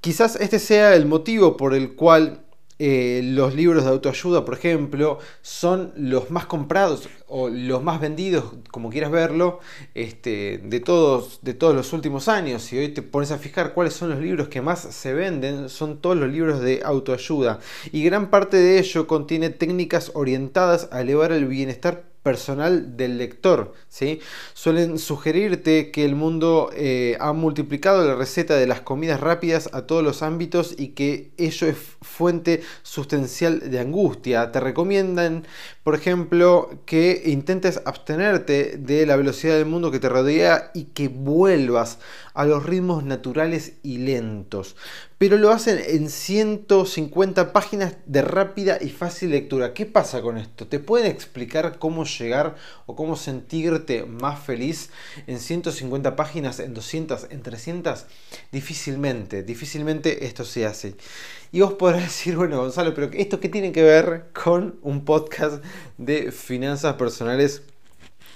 Quizás 0.00 0.36
este 0.36 0.58
sea 0.58 0.94
el 0.94 1.06
motivo 1.06 1.56
por 1.56 1.74
el 1.74 1.94
cual 1.94 2.44
eh, 2.80 3.22
los 3.24 3.56
libros 3.56 3.82
de 3.82 3.90
autoayuda, 3.90 4.44
por 4.44 4.54
ejemplo, 4.54 5.18
son 5.42 5.92
los 5.96 6.30
más 6.30 6.46
comprados 6.46 7.08
o 7.26 7.48
los 7.48 7.82
más 7.82 8.00
vendidos, 8.00 8.54
como 8.70 8.88
quieras 8.88 9.10
verlo, 9.10 9.58
este, 9.94 10.58
de, 10.62 10.78
todos, 10.78 11.40
de 11.42 11.54
todos 11.54 11.74
los 11.74 11.92
últimos 11.92 12.28
años. 12.28 12.62
Si 12.62 12.78
hoy 12.78 12.90
te 12.90 13.02
pones 13.02 13.32
a 13.32 13.38
fijar 13.38 13.74
cuáles 13.74 13.94
son 13.94 14.10
los 14.10 14.20
libros 14.20 14.46
que 14.46 14.62
más 14.62 14.80
se 14.80 15.12
venden, 15.12 15.68
son 15.68 16.00
todos 16.00 16.16
los 16.16 16.30
libros 16.30 16.60
de 16.60 16.82
autoayuda. 16.84 17.58
Y 17.90 18.04
gran 18.04 18.30
parte 18.30 18.56
de 18.56 18.78
ello 18.78 19.08
contiene 19.08 19.50
técnicas 19.50 20.12
orientadas 20.14 20.88
a 20.92 21.00
elevar 21.00 21.32
el 21.32 21.46
bienestar 21.46 22.07
personal 22.22 22.96
del 22.96 23.18
lector. 23.18 23.72
¿sí? 23.88 24.20
Suelen 24.54 24.98
sugerirte 24.98 25.90
que 25.90 26.04
el 26.04 26.14
mundo 26.14 26.70
eh, 26.74 27.16
ha 27.20 27.32
multiplicado 27.32 28.06
la 28.06 28.14
receta 28.14 28.56
de 28.56 28.66
las 28.66 28.80
comidas 28.80 29.20
rápidas 29.20 29.70
a 29.72 29.82
todos 29.82 30.02
los 30.02 30.22
ámbitos 30.22 30.74
y 30.78 30.88
que 30.88 31.30
ello 31.36 31.66
es 31.66 31.76
fuente 32.02 32.62
sustancial 32.82 33.70
de 33.70 33.78
angustia. 33.78 34.52
Te 34.52 34.60
recomiendan, 34.60 35.46
por 35.88 35.94
ejemplo, 35.94 36.82
que 36.84 37.22
intentes 37.24 37.80
abstenerte 37.86 38.76
de 38.76 39.06
la 39.06 39.16
velocidad 39.16 39.54
del 39.54 39.64
mundo 39.64 39.90
que 39.90 39.98
te 39.98 40.10
rodea 40.10 40.70
y 40.74 40.84
que 40.84 41.08
vuelvas 41.08 41.98
a 42.34 42.44
los 42.44 42.66
ritmos 42.66 43.04
naturales 43.04 43.72
y 43.82 43.96
lentos. 43.96 44.76
Pero 45.16 45.38
lo 45.38 45.50
hacen 45.50 45.80
en 45.84 46.10
150 46.10 47.54
páginas 47.54 47.96
de 48.04 48.20
rápida 48.20 48.76
y 48.80 48.90
fácil 48.90 49.30
lectura. 49.30 49.72
¿Qué 49.72 49.86
pasa 49.86 50.20
con 50.20 50.36
esto? 50.36 50.66
¿Te 50.66 50.78
pueden 50.78 51.10
explicar 51.10 51.78
cómo 51.78 52.04
llegar 52.04 52.56
o 52.84 52.94
cómo 52.94 53.16
sentirte 53.16 54.04
más 54.04 54.38
feliz 54.38 54.90
en 55.26 55.40
150 55.40 56.16
páginas, 56.16 56.60
en 56.60 56.74
200, 56.74 57.28
en 57.30 57.42
300? 57.42 58.04
Difícilmente, 58.52 59.42
difícilmente 59.42 60.26
esto 60.26 60.44
se 60.44 60.66
hace. 60.66 60.96
Y 61.52 61.60
vos 61.60 61.74
podrás 61.74 62.02
decir, 62.04 62.36
bueno, 62.36 62.58
Gonzalo, 62.58 62.94
pero 62.94 63.10
¿esto 63.12 63.40
qué 63.40 63.48
tiene 63.48 63.72
que 63.72 63.82
ver 63.82 64.26
con 64.32 64.78
un 64.82 65.04
podcast 65.04 65.64
de 65.96 66.32
finanzas 66.32 66.94
personales 66.94 67.62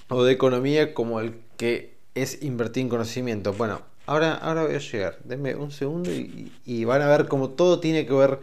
o 0.09 0.23
de 0.23 0.33
economía 0.33 0.93
como 0.93 1.19
el 1.19 1.35
que 1.57 1.93
es 2.15 2.41
invertir 2.43 2.83
en 2.83 2.89
conocimiento? 2.89 3.53
Bueno, 3.53 3.81
Ahora, 4.05 4.33
ahora 4.35 4.63
voy 4.65 4.75
a 4.75 4.79
llegar. 4.79 5.17
Denme 5.23 5.55
un 5.55 5.71
segundo 5.71 6.11
y, 6.11 6.85
van 6.85 7.01
a 7.01 7.07
ver 7.07 7.27
cómo 7.27 7.51
todo 7.51 7.79
tiene 7.79 8.05
que 8.05 8.13
ver 8.13 8.39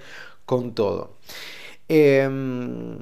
con 0.46 0.74
todo. 0.74 1.16
Em, 1.88 2.98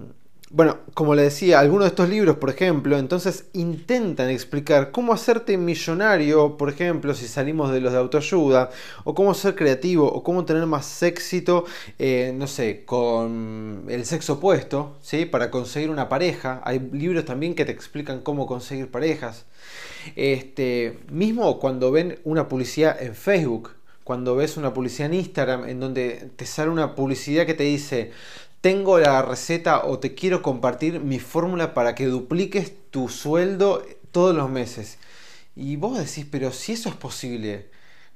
bueno, 0.50 0.78
como 0.94 1.14
le 1.14 1.22
decía, 1.22 1.60
algunos 1.60 1.84
de 1.84 1.88
estos 1.88 2.08
libros, 2.08 2.36
por 2.36 2.48
ejemplo, 2.48 2.98
entonces 2.98 3.44
intentan 3.52 4.30
explicar 4.30 4.92
cómo 4.92 5.12
hacerte 5.12 5.58
millonario, 5.58 6.56
por 6.56 6.70
ejemplo, 6.70 7.14
si 7.14 7.28
salimos 7.28 7.70
de 7.70 7.80
los 7.82 7.92
de 7.92 7.98
autoayuda, 7.98 8.70
o 9.04 9.14
cómo 9.14 9.34
ser 9.34 9.54
creativo, 9.54 10.10
o 10.10 10.22
cómo 10.22 10.46
tener 10.46 10.64
más 10.64 11.02
éxito, 11.02 11.66
eh, 11.98 12.32
no 12.34 12.46
sé, 12.46 12.84
con 12.86 13.84
el 13.88 14.06
sexo 14.06 14.34
opuesto, 14.34 14.96
¿sí? 15.02 15.26
Para 15.26 15.50
conseguir 15.50 15.90
una 15.90 16.08
pareja. 16.08 16.62
Hay 16.64 16.78
libros 16.92 17.26
también 17.26 17.54
que 17.54 17.66
te 17.66 17.72
explican 17.72 18.20
cómo 18.20 18.46
conseguir 18.46 18.90
parejas. 18.90 19.44
Este, 20.16 20.98
mismo 21.10 21.58
cuando 21.58 21.90
ven 21.92 22.20
una 22.24 22.48
publicidad 22.48 23.02
en 23.02 23.14
Facebook, 23.14 23.72
cuando 24.08 24.36
ves 24.36 24.56
una 24.56 24.72
publicidad 24.72 25.12
en 25.12 25.18
Instagram 25.18 25.68
en 25.68 25.80
donde 25.80 26.30
te 26.36 26.46
sale 26.46 26.70
una 26.70 26.94
publicidad 26.94 27.44
que 27.44 27.52
te 27.52 27.64
dice 27.64 28.12
tengo 28.60 28.98
la 28.98 29.22
receta 29.22 29.84
o 29.84 29.98
te 29.98 30.14
quiero 30.14 30.42
compartir 30.42 31.00
mi 31.00 31.18
fórmula 31.18 31.74
para 31.74 31.94
que 31.94 32.06
dupliques 32.06 32.72
tu 32.90 33.08
sueldo 33.08 33.84
todos 34.12 34.34
los 34.34 34.50
meses. 34.50 34.98
Y 35.54 35.76
vos 35.76 35.98
decís, 35.98 36.26
pero 36.30 36.52
si 36.52 36.72
eso 36.72 36.88
es 36.88 36.94
posible, 36.94 37.70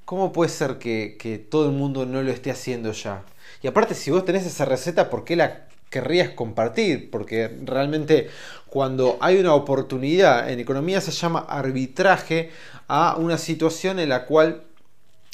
¿cómo 0.05 0.33
puede 0.33 0.51
ser 0.51 0.79
que, 0.79 1.17
que 1.19 1.39
todo 1.39 1.67
el 1.67 1.73
mundo 1.73 2.07
no 2.07 2.23
lo 2.23 2.31
esté 2.31 2.51
haciendo 2.51 2.93
ya? 2.93 3.25
Y 3.63 3.67
aparte, 3.69 3.95
si 3.95 4.11
vos 4.11 4.25
tenés 4.25 4.47
esa 4.47 4.65
receta, 4.65 5.11
¿por 5.11 5.25
qué 5.25 5.37
la 5.37 5.69
querrías 5.91 6.31
compartir? 6.31 7.11
Porque 7.11 7.59
realmente 7.65 8.29
cuando 8.67 9.19
hay 9.21 9.39
una 9.39 9.55
oportunidad 9.55 10.51
en 10.51 10.59
economía 10.59 11.01
se 11.01 11.13
llama 11.13 11.41
arbitraje 11.41 12.51
a 12.89 13.17
una 13.17 13.39
situación 13.39 13.99
en 14.01 14.09
la 14.09 14.25
cual 14.25 14.65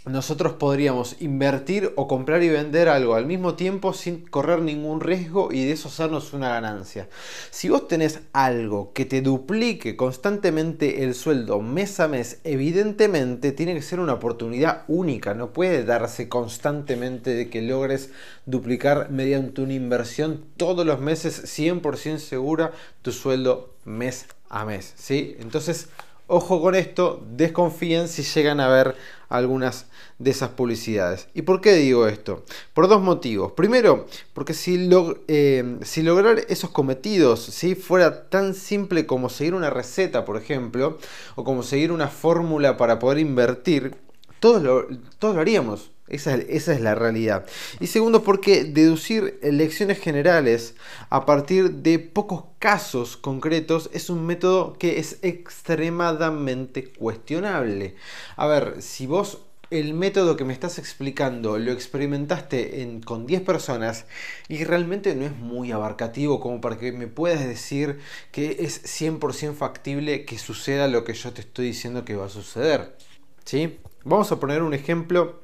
nosotros 0.04 0.54
podríamos 0.54 1.16
invertir 1.20 1.92
o 1.96 2.08
comprar 2.08 2.42
y 2.42 2.48
vender 2.48 2.88
algo 2.88 3.14
al 3.14 3.26
mismo 3.26 3.54
tiempo 3.54 3.92
sin 3.92 4.24
correr 4.24 4.60
ningún 4.60 5.00
riesgo 5.00 5.52
y 5.52 5.64
de 5.64 5.72
eso 5.72 5.88
hacernos 5.88 6.32
una 6.32 6.48
ganancia. 6.48 7.08
Si 7.50 7.68
vos 7.68 7.88
tenés 7.88 8.20
algo 8.32 8.92
que 8.92 9.04
te 9.04 9.20
duplique 9.22 9.96
constantemente 9.96 11.04
el 11.04 11.14
sueldo 11.14 11.60
mes 11.60 12.00
a 12.00 12.08
mes, 12.08 12.40
evidentemente 12.44 13.52
tiene 13.52 13.74
que 13.74 13.82
ser 13.82 14.00
una 14.00 14.14
oportunidad 14.14 14.84
única, 14.88 15.34
no 15.34 15.52
puede 15.52 15.84
darse 15.84 16.28
constantemente 16.28 17.34
de 17.34 17.50
que 17.50 17.62
logres 17.62 18.10
duplicar 18.46 19.10
mediante 19.10 19.60
una 19.60 19.74
inversión 19.74 20.44
todos 20.56 20.86
los 20.86 21.00
meses 21.00 21.44
100% 21.58 22.18
segura 22.18 22.72
tu 23.02 23.12
sueldo 23.12 23.74
mes 23.84 24.26
a 24.48 24.64
mes, 24.64 24.94
¿sí? 24.96 25.36
Entonces, 25.40 25.88
Ojo 26.30 26.60
con 26.60 26.74
esto, 26.74 27.24
desconfíen 27.30 28.06
si 28.06 28.22
llegan 28.22 28.60
a 28.60 28.68
ver 28.68 28.94
algunas 29.30 29.86
de 30.18 30.30
esas 30.30 30.50
publicidades. 30.50 31.26
¿Y 31.32 31.40
por 31.40 31.62
qué 31.62 31.72
digo 31.72 32.06
esto? 32.06 32.44
Por 32.74 32.86
dos 32.86 33.00
motivos. 33.00 33.52
Primero, 33.52 34.06
porque 34.34 34.52
si, 34.52 34.90
eh, 35.26 35.78
lograr 36.02 36.40
esos 36.50 36.68
cometidos 36.68 37.40
si 37.40 37.74
fuera 37.74 38.28
tan 38.28 38.52
simple 38.52 39.06
como 39.06 39.30
seguir 39.30 39.54
una 39.54 39.70
receta, 39.70 40.26
por 40.26 40.36
ejemplo, 40.36 40.98
o 41.34 41.44
como 41.44 41.62
seguir 41.62 41.92
una 41.92 42.08
fórmula 42.08 42.76
para 42.76 42.98
poder 42.98 43.20
invertir, 43.20 43.94
todos 44.38 44.86
todos 45.18 45.34
lo 45.34 45.40
haríamos. 45.40 45.92
Esa, 46.10 46.34
es 46.36 46.80
la 46.80 46.94
realidad. 46.94 47.46
Y 47.80 47.88
segundo, 47.88 48.22
porque 48.22 48.64
deducir 48.64 49.38
lecciones 49.42 49.98
generales 49.98 50.74
a 51.10 51.26
partir 51.26 51.70
de 51.70 51.98
pocos 51.98 52.44
casos 52.58 53.16
concretos 53.16 53.90
es 53.92 54.10
un 54.10 54.26
método 54.26 54.74
que 54.74 54.98
es 54.98 55.18
extremadamente 55.22 56.92
cuestionable. 56.92 57.94
A 58.36 58.46
ver, 58.46 58.80
si 58.80 59.06
vos 59.06 59.38
el 59.70 59.92
método 59.92 60.36
que 60.36 60.44
me 60.44 60.52
estás 60.54 60.78
explicando 60.78 61.58
lo 61.58 61.72
experimentaste 61.72 63.00
con 63.04 63.26
10 63.26 63.42
personas 63.42 64.06
y 64.48 64.64
realmente 64.64 65.14
no 65.14 65.26
es 65.26 65.36
muy 65.36 65.72
abarcativo 65.72 66.40
como 66.40 66.60
para 66.60 66.78
que 66.78 66.92
me 66.92 67.06
puedas 67.06 67.46
decir 67.46 68.00
que 68.32 68.56
es 68.60 68.82
100% 68.84 69.54
factible 69.54 70.24
que 70.24 70.38
suceda 70.38 70.88
lo 70.88 71.04
que 71.04 71.12
yo 71.12 71.32
te 71.32 71.42
estoy 71.42 71.66
diciendo 71.66 72.04
que 72.04 72.16
va 72.16 72.26
a 72.26 72.30
suceder. 72.30 72.96
¿Sí? 73.44 73.78
Vamos 74.04 74.32
a 74.32 74.40
poner 74.40 74.62
un 74.62 74.74
ejemplo 74.74 75.42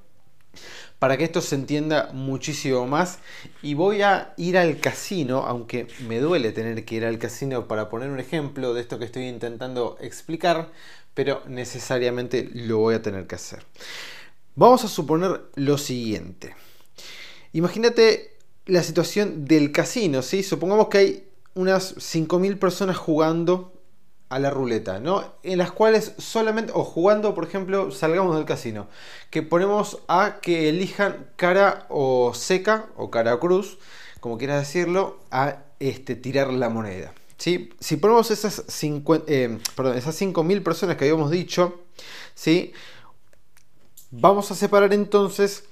para 0.99 1.17
que 1.17 1.25
esto 1.25 1.41
se 1.41 1.55
entienda 1.55 2.11
muchísimo 2.13 2.87
más. 2.87 3.19
Y 3.63 3.75
voy 3.75 4.03
a 4.03 4.35
ir 4.37 4.57
al 4.57 4.81
casino, 4.81 5.41
aunque 5.41 5.87
me 6.09 6.21
duele 6.21 6.53
tener 6.53 6.85
que 6.85 6.95
ir 6.95 7.05
al 7.05 7.19
casino 7.19 7.69
para 7.69 7.89
poner 7.89 8.11
un 8.11 8.21
ejemplo 8.21 8.75
de 8.75 8.81
esto 8.81 8.99
que 8.99 9.05
estoy 9.05 9.27
intentando 9.29 9.97
explicar, 10.01 10.71
pero 11.15 11.43
necesariamente 11.47 12.49
lo 12.53 12.79
voy 12.79 12.95
a 12.95 13.03
tener 13.03 13.27
que 13.27 13.35
hacer. 13.35 13.65
Vamos 14.57 14.85
a 14.85 14.89
suponer 14.89 15.43
lo 15.57 15.79
siguiente. 15.79 16.55
Imagínate 17.53 18.37
la 18.67 18.83
situación 18.83 19.45
del 19.45 19.73
casino, 19.73 20.23
¿sí? 20.23 20.43
Supongamos 20.43 20.89
que 20.89 20.99
hay 20.99 21.29
unas 21.55 21.97
5.000 21.97 22.59
personas 22.59 22.97
jugando 22.97 23.74
a 24.35 24.41
la 24.41 24.51
ruleta, 24.51 24.99
¿no? 24.99 25.25
En 25.45 25.59
las 25.59 25.71
cuales 25.71 26.13
solamente, 26.19 26.73
o 26.75 26.83
jugando, 26.83 27.37
por 27.37 27.45
ejemplo, 27.45 27.93
salgamos 27.93 28.35
del 28.35 28.45
casino, 28.45 28.89
que 29.31 29.43
ponemos 29.43 30.01
a 30.09 30.41
que 30.43 30.69
elijan 30.69 31.29
cara 31.37 31.87
o 31.89 32.35
seca, 32.35 32.87
o 32.97 33.13
cara 33.13 33.39
cruz, 33.39 33.79
como 34.19 34.37
quieras 34.37 34.59
decirlo, 34.59 35.21
a 35.31 35.59
este, 35.79 36.17
tirar 36.17 36.53
la 36.53 36.69
moneda. 36.69 37.15
¿sí? 37.39 37.71
Si 37.79 37.97
ponemos 37.97 38.33
esas, 38.33 38.65
50, 38.67 39.33
eh, 39.33 39.57
5.000 39.77 40.63
personas 40.65 40.97
que 40.97 41.05
habíamos 41.05 41.31
dicho, 41.31 41.83
¿sí? 42.35 42.73
vamos 44.11 44.51
a 44.51 44.57
separar 44.57 44.93
entonces 44.93 45.63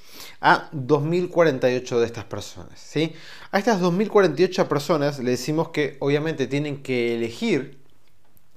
a 0.40 0.68
2048 0.70 1.98
de 1.98 2.06
estas 2.06 2.26
personas. 2.26 2.78
¿sí? 2.78 3.12
A 3.50 3.58
estas 3.58 3.80
2048 3.80 4.68
personas 4.68 5.18
le 5.18 5.32
decimos 5.32 5.70
que 5.70 5.96
obviamente 5.98 6.46
tienen 6.46 6.84
que 6.84 7.16
elegir 7.16 7.81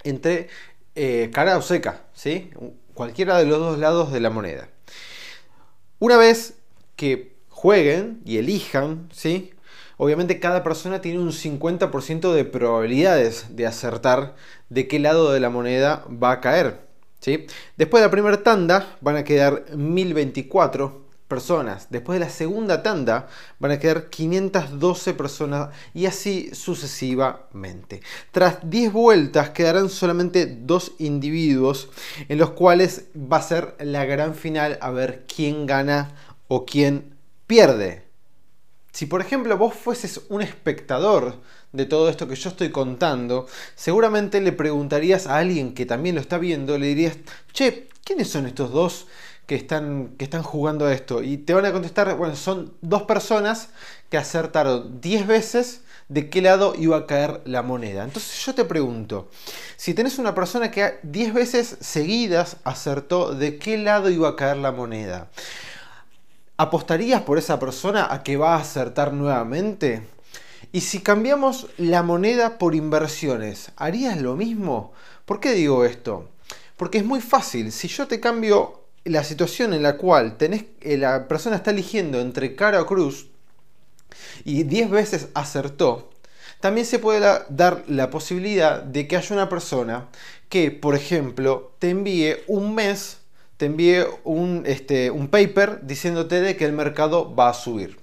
entre 0.05 0.47
eh, 0.95 1.29
cara 1.33 1.57
o 1.57 1.61
seca, 1.61 2.03
¿sí? 2.13 2.51
cualquiera 2.93 3.37
de 3.37 3.45
los 3.45 3.59
dos 3.59 3.77
lados 3.77 4.11
de 4.13 4.21
la 4.21 4.29
moneda. 4.29 4.69
Una 5.99 6.17
vez 6.17 6.55
que 6.95 7.35
jueguen 7.49 8.21
y 8.25 8.37
elijan, 8.37 9.09
¿sí? 9.11 9.51
obviamente 9.97 10.39
cada 10.39 10.63
persona 10.63 11.01
tiene 11.01 11.19
un 11.19 11.31
50% 11.31 12.33
de 12.33 12.45
probabilidades 12.45 13.55
de 13.55 13.67
acertar 13.67 14.35
de 14.69 14.87
qué 14.87 14.99
lado 14.99 15.31
de 15.31 15.39
la 15.39 15.49
moneda 15.49 16.05
va 16.09 16.31
a 16.31 16.41
caer. 16.41 16.79
¿sí? 17.19 17.45
Después 17.77 18.01
de 18.01 18.07
la 18.07 18.11
primera 18.11 18.43
tanda 18.43 18.97
van 19.01 19.17
a 19.17 19.23
quedar 19.23 19.65
1024 19.75 21.04
personas. 21.27 21.87
Después 21.89 22.19
de 22.19 22.25
la 22.25 22.31
segunda 22.31 22.83
tanda 22.83 23.27
van 23.59 23.71
a 23.71 23.79
quedar 23.79 24.09
512 24.09 25.13
personas 25.13 25.69
y 25.93 26.05
así 26.05 26.49
sucesivamente. 26.53 28.01
Tras 28.31 28.69
10 28.69 28.93
vueltas 28.93 29.49
quedarán 29.49 29.89
solamente 29.89 30.45
dos 30.45 30.93
individuos 30.99 31.89
en 32.29 32.37
los 32.37 32.51
cuales 32.51 33.05
va 33.15 33.37
a 33.37 33.41
ser 33.41 33.75
la 33.79 34.05
gran 34.05 34.35
final 34.35 34.77
a 34.81 34.91
ver 34.91 35.25
quién 35.33 35.65
gana 35.65 36.13
o 36.47 36.65
quién 36.65 37.15
pierde. 37.47 38.05
Si 38.91 39.07
por 39.07 39.19
ejemplo 39.19 39.57
vos 39.57 39.73
fueses 39.73 40.21
un 40.29 40.41
espectador 40.41 41.41
de 41.73 41.85
todo 41.85 42.07
esto 42.07 42.29
que 42.29 42.35
yo 42.35 42.49
estoy 42.49 42.69
contando, 42.69 43.47
seguramente 43.75 44.39
le 44.39 44.53
preguntarías 44.53 45.27
a 45.27 45.37
alguien 45.37 45.73
que 45.73 45.85
también 45.85 46.15
lo 46.15 46.21
está 46.21 46.37
viendo, 46.37 46.77
le 46.77 46.87
dirías, 46.87 47.17
che, 47.51 47.89
¿quiénes 48.05 48.29
son 48.29 48.45
estos 48.45 48.71
dos 48.71 49.07
que 49.45 49.55
están, 49.55 50.15
que 50.17 50.25
están 50.25 50.43
jugando 50.43 50.89
esto? 50.89 51.21
Y 51.23 51.37
te 51.37 51.53
van 51.53 51.65
a 51.65 51.71
contestar, 51.71 52.15
bueno, 52.15 52.35
son 52.35 52.73
dos 52.81 53.03
personas 53.03 53.69
que 54.09 54.17
acertaron 54.17 55.01
10 55.01 55.27
veces 55.27 55.81
de 56.09 56.29
qué 56.29 56.41
lado 56.41 56.73
iba 56.77 56.97
a 56.97 57.05
caer 57.07 57.41
la 57.45 57.61
moneda. 57.61 58.03
Entonces 58.03 58.45
yo 58.45 58.53
te 58.53 58.65
pregunto, 58.65 59.29
si 59.75 59.93
tenés 59.93 60.19
una 60.19 60.35
persona 60.35 60.71
que 60.71 60.99
10 61.03 61.33
veces 61.33 61.77
seguidas 61.79 62.57
acertó 62.63 63.33
de 63.33 63.57
qué 63.57 63.77
lado 63.77 64.09
iba 64.09 64.29
a 64.29 64.35
caer 64.35 64.57
la 64.57 64.71
moneda, 64.71 65.29
¿Apostarías 66.57 67.21
por 67.23 67.37
esa 67.37 67.59
persona 67.59 68.07
a 68.13 68.23
que 68.23 68.37
va 68.37 68.55
a 68.55 68.61
acertar 68.61 69.11
nuevamente? 69.11 70.03
Y 70.71 70.81
si 70.81 71.01
cambiamos 71.01 71.67
la 71.77 72.01
moneda 72.01 72.57
por 72.57 72.75
inversiones, 72.75 73.71
¿harías 73.75 74.21
lo 74.21 74.37
mismo? 74.37 74.93
¿Por 75.25 75.41
qué 75.41 75.51
digo 75.51 75.83
esto? 75.83 76.29
Porque 76.77 76.99
es 76.99 77.03
muy 77.03 77.19
fácil. 77.19 77.73
Si 77.73 77.89
yo 77.89 78.07
te 78.07 78.21
cambio 78.21 78.84
la 79.05 79.23
situación 79.23 79.73
en 79.73 79.83
la 79.83 79.97
cual 79.97 80.37
tenés, 80.37 80.65
eh, 80.81 80.97
la 80.97 81.27
persona 81.27 81.55
está 81.55 81.71
eligiendo 81.71 82.19
entre 82.19 82.55
cara 82.55 82.81
o 82.81 82.85
cruz 82.85 83.27
y 84.43 84.63
10 84.63 84.89
veces 84.89 85.27
acertó, 85.33 86.11
también 86.59 86.85
se 86.85 86.99
puede 86.99 87.19
dar 87.49 87.83
la 87.87 88.09
posibilidad 88.09 88.81
de 88.81 89.07
que 89.07 89.17
haya 89.17 89.35
una 89.35 89.49
persona 89.49 90.07
que, 90.49 90.71
por 90.71 90.95
ejemplo, 90.95 91.73
te 91.79 91.89
envíe 91.89 92.37
un 92.47 92.75
mes 92.75 93.19
te 93.57 93.67
envíe 93.67 94.05
un, 94.23 94.63
este, 94.65 95.11
un 95.11 95.27
paper 95.29 95.85
diciéndote 95.85 96.41
de 96.41 96.57
que 96.57 96.65
el 96.65 96.73
mercado 96.73 97.33
va 97.33 97.49
a 97.49 97.53
subir. 97.53 97.97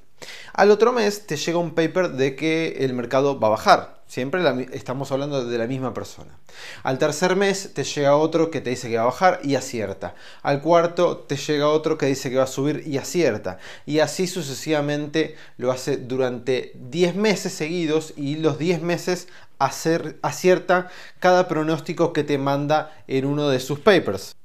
Al 0.52 0.70
otro 0.70 0.92
mes 0.92 1.26
te 1.26 1.36
llega 1.36 1.58
un 1.58 1.74
paper 1.74 2.10
de 2.12 2.36
que 2.36 2.76
el 2.80 2.92
mercado 2.94 3.38
va 3.38 3.48
a 3.48 3.50
bajar. 3.50 4.02
Siempre 4.06 4.42
estamos 4.72 5.10
hablando 5.10 5.46
de 5.46 5.56
la 5.56 5.66
misma 5.66 5.94
persona. 5.94 6.36
Al 6.82 6.98
tercer 6.98 7.34
mes 7.34 7.72
te 7.72 7.82
llega 7.82 8.14
otro 8.14 8.50
que 8.50 8.60
te 8.60 8.68
dice 8.68 8.90
que 8.90 8.96
va 8.96 9.04
a 9.04 9.06
bajar 9.06 9.40
y 9.42 9.54
acierta. 9.54 10.14
Al 10.42 10.60
cuarto 10.60 11.16
te 11.16 11.36
llega 11.36 11.68
otro 11.68 11.96
que 11.96 12.04
dice 12.04 12.28
que 12.28 12.36
va 12.36 12.42
a 12.42 12.46
subir 12.46 12.82
y 12.86 12.98
acierta. 12.98 13.56
Y 13.86 14.00
así 14.00 14.26
sucesivamente 14.26 15.36
lo 15.56 15.72
hace 15.72 15.96
durante 15.96 16.72
10 16.74 17.16
meses 17.16 17.54
seguidos 17.54 18.12
y 18.14 18.36
los 18.36 18.58
10 18.58 18.82
meses 18.82 19.28
acierta 19.58 20.90
cada 21.18 21.48
pronóstico 21.48 22.12
que 22.12 22.22
te 22.22 22.36
manda 22.36 22.94
en 23.06 23.24
uno 23.24 23.48
de 23.48 23.60
sus 23.60 23.80
papers. 23.80 24.36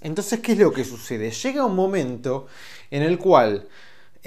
Entonces, 0.00 0.38
¿qué 0.38 0.52
es 0.52 0.58
lo 0.58 0.72
que 0.72 0.84
sucede? 0.84 1.32
Llega 1.32 1.64
un 1.64 1.74
momento 1.74 2.46
en 2.92 3.02
el 3.02 3.18
cual 3.18 3.66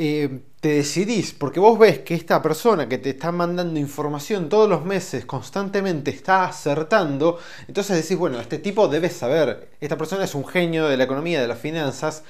eh, 0.03 0.39
te 0.59 0.69
decidís, 0.69 1.31
porque 1.31 1.59
vos 1.59 1.77
ves 1.77 1.99
que 1.99 2.15
esta 2.15 2.41
persona 2.41 2.89
que 2.89 2.97
te 2.97 3.11
está 3.11 3.31
mandando 3.31 3.79
información 3.79 4.49
todos 4.49 4.67
los 4.67 4.83
meses 4.83 5.25
constantemente 5.25 6.09
está 6.09 6.45
acertando, 6.45 7.37
entonces 7.67 8.01
decís, 8.01 8.17
bueno, 8.17 8.39
este 8.39 8.57
tipo 8.57 8.87
debe 8.87 9.11
saber, 9.11 9.69
esta 9.79 9.99
persona 9.99 10.23
es 10.23 10.33
un 10.33 10.47
genio 10.47 10.87
de 10.87 10.97
la 10.97 11.03
economía, 11.03 11.39
de 11.39 11.47
las 11.47 11.59
finanzas, 11.59 12.23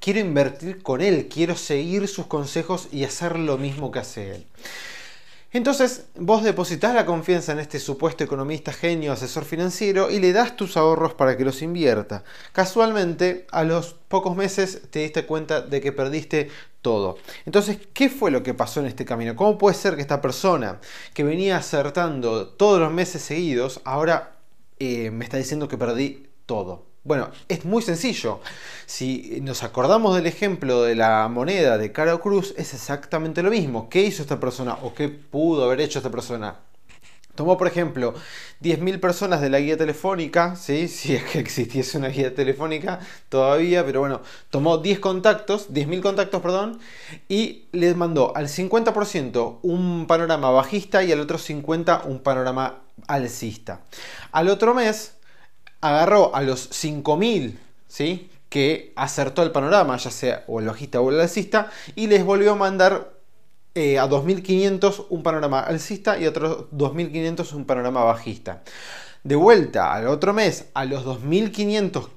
quiero 0.00 0.20
invertir 0.20 0.82
con 0.82 1.00
él, 1.00 1.28
quiero 1.32 1.56
seguir 1.56 2.08
sus 2.08 2.26
consejos 2.26 2.88
y 2.92 3.04
hacer 3.04 3.38
lo 3.38 3.56
mismo 3.56 3.90
que 3.90 4.00
hace 4.00 4.34
él. 4.34 4.46
Entonces, 5.54 6.06
vos 6.16 6.42
depositas 6.42 6.94
la 6.94 7.06
confianza 7.06 7.52
en 7.52 7.60
este 7.60 7.78
supuesto 7.78 8.22
economista 8.22 8.72
genio, 8.72 9.12
asesor 9.12 9.44
financiero, 9.44 10.10
y 10.10 10.18
le 10.18 10.32
das 10.32 10.56
tus 10.56 10.76
ahorros 10.76 11.14
para 11.14 11.38
que 11.38 11.44
los 11.44 11.62
invierta. 11.62 12.24
Casualmente, 12.52 13.46
a 13.50 13.62
los 13.64 13.94
pocos 14.08 14.36
meses 14.36 14.82
te 14.90 14.98
diste 14.98 15.24
cuenta 15.24 15.62
de 15.62 15.80
que 15.80 15.92
perdiste 15.92 16.50
Entonces, 17.46 17.78
¿qué 17.94 18.10
fue 18.10 18.30
lo 18.30 18.42
que 18.42 18.52
pasó 18.54 18.80
en 18.80 18.86
este 18.86 19.04
camino? 19.04 19.34
¿Cómo 19.36 19.56
puede 19.56 19.74
ser 19.74 19.96
que 19.96 20.02
esta 20.02 20.20
persona 20.20 20.80
que 21.14 21.24
venía 21.24 21.56
acertando 21.56 22.48
todos 22.48 22.78
los 22.80 22.92
meses 22.92 23.22
seguidos, 23.22 23.80
ahora 23.84 24.36
eh, 24.78 25.10
me 25.10 25.24
está 25.24 25.38
diciendo 25.38 25.66
que 25.66 25.78
perdí 25.78 26.28
todo? 26.46 26.84
Bueno, 27.02 27.30
es 27.48 27.64
muy 27.64 27.82
sencillo. 27.82 28.40
Si 28.86 29.40
nos 29.42 29.62
acordamos 29.62 30.14
del 30.14 30.26
ejemplo 30.26 30.82
de 30.82 30.94
la 30.94 31.28
moneda 31.28 31.78
de 31.78 31.92
Caro 31.92 32.20
Cruz, 32.20 32.54
es 32.56 32.74
exactamente 32.74 33.42
lo 33.42 33.50
mismo. 33.50 33.88
¿Qué 33.88 34.02
hizo 34.02 34.22
esta 34.22 34.40
persona 34.40 34.78
o 34.82 34.94
qué 34.94 35.08
pudo 35.08 35.64
haber 35.64 35.80
hecho 35.80 35.98
esta 35.98 36.10
persona? 36.10 36.56
Tomó, 37.34 37.58
por 37.58 37.66
ejemplo, 37.66 38.14
10.000 38.62 39.00
personas 39.00 39.40
de 39.40 39.50
la 39.50 39.58
guía 39.58 39.76
telefónica, 39.76 40.54
¿sí? 40.54 40.88
si 40.88 41.14
es 41.14 41.24
que 41.24 41.40
existiese 41.40 41.98
una 41.98 42.08
guía 42.08 42.34
telefónica 42.34 43.00
todavía, 43.28 43.84
pero 43.84 44.00
bueno, 44.00 44.20
tomó 44.50 44.78
10 44.78 45.00
contactos, 45.00 45.70
10.000 45.72 46.00
contactos, 46.00 46.40
perdón, 46.40 46.78
y 47.28 47.66
les 47.72 47.96
mandó 47.96 48.36
al 48.36 48.46
50% 48.46 49.58
un 49.62 50.06
panorama 50.06 50.50
bajista 50.50 51.02
y 51.02 51.12
al 51.12 51.20
otro 51.20 51.38
50% 51.38 52.04
un 52.06 52.20
panorama 52.20 52.82
alcista. 53.08 53.80
Al 54.30 54.48
otro 54.48 54.74
mes 54.74 55.14
agarró 55.80 56.34
a 56.34 56.42
los 56.42 56.70
5.000, 56.70 57.56
¿sí? 57.88 58.30
Que 58.48 58.92
acertó 58.94 59.42
el 59.42 59.50
panorama, 59.50 59.96
ya 59.96 60.10
sea 60.10 60.44
o 60.46 60.60
el 60.60 60.66
bajista 60.66 61.00
o 61.00 61.10
el 61.10 61.20
alcista, 61.20 61.70
y 61.96 62.06
les 62.06 62.24
volvió 62.24 62.52
a 62.52 62.56
mandar 62.56 63.13
eh, 63.74 63.98
a 63.98 64.08
2.500 64.08 65.06
un 65.10 65.22
panorama 65.22 65.60
alcista 65.60 66.18
y 66.18 66.26
a 66.26 66.30
otros 66.30 66.70
2.500 66.70 67.52
un 67.54 67.64
panorama 67.64 68.04
bajista 68.04 68.62
de 69.24 69.36
vuelta 69.36 69.94
al 69.94 70.06
otro 70.06 70.34
mes 70.34 70.66
a 70.74 70.84
los 70.84 71.02
2500 71.02 72.10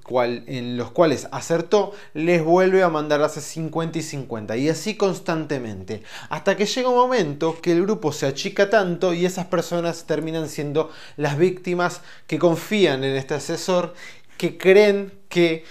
en 0.45 0.75
los 0.75 0.91
cuales 0.91 1.29
acertó, 1.31 1.93
les 2.13 2.43
vuelve 2.43 2.83
a 2.83 2.89
mandar 2.89 3.21
hace 3.21 3.39
50 3.39 3.99
y 3.99 4.01
50 4.01 4.57
y 4.57 4.67
así 4.67 4.95
constantemente. 4.95 6.03
Hasta 6.29 6.57
que 6.57 6.65
llega 6.65 6.89
un 6.89 6.95
momento 6.95 7.59
que 7.61 7.71
el 7.71 7.83
grupo 7.83 8.11
se 8.11 8.25
achica 8.25 8.69
tanto 8.69 9.13
y 9.13 9.25
esas 9.25 9.45
personas 9.45 10.03
terminan 10.05 10.49
siendo 10.49 10.91
las 11.15 11.37
víctimas 11.37 12.01
que 12.27 12.39
confían 12.39 13.05
en 13.05 13.15
este 13.15 13.35
asesor, 13.35 13.93
que 14.37 14.57
creen 14.57 15.13
que 15.29 15.63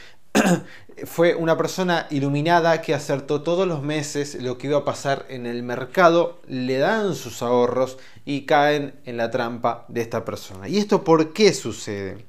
fue 1.04 1.34
una 1.34 1.56
persona 1.56 2.06
iluminada 2.10 2.80
que 2.80 2.94
acertó 2.94 3.42
todos 3.42 3.66
los 3.66 3.82
meses 3.82 4.36
lo 4.40 4.58
que 4.58 4.68
iba 4.68 4.78
a 4.78 4.84
pasar 4.84 5.26
en 5.28 5.46
el 5.46 5.62
mercado, 5.62 6.40
le 6.48 6.78
dan 6.78 7.14
sus 7.14 7.42
ahorros 7.42 7.98
y 8.24 8.46
caen 8.46 8.94
en 9.04 9.16
la 9.16 9.30
trampa 9.30 9.84
de 9.88 10.00
esta 10.00 10.24
persona. 10.24 10.68
¿Y 10.68 10.78
esto 10.78 11.04
por 11.04 11.32
qué 11.32 11.52
sucede? 11.52 12.24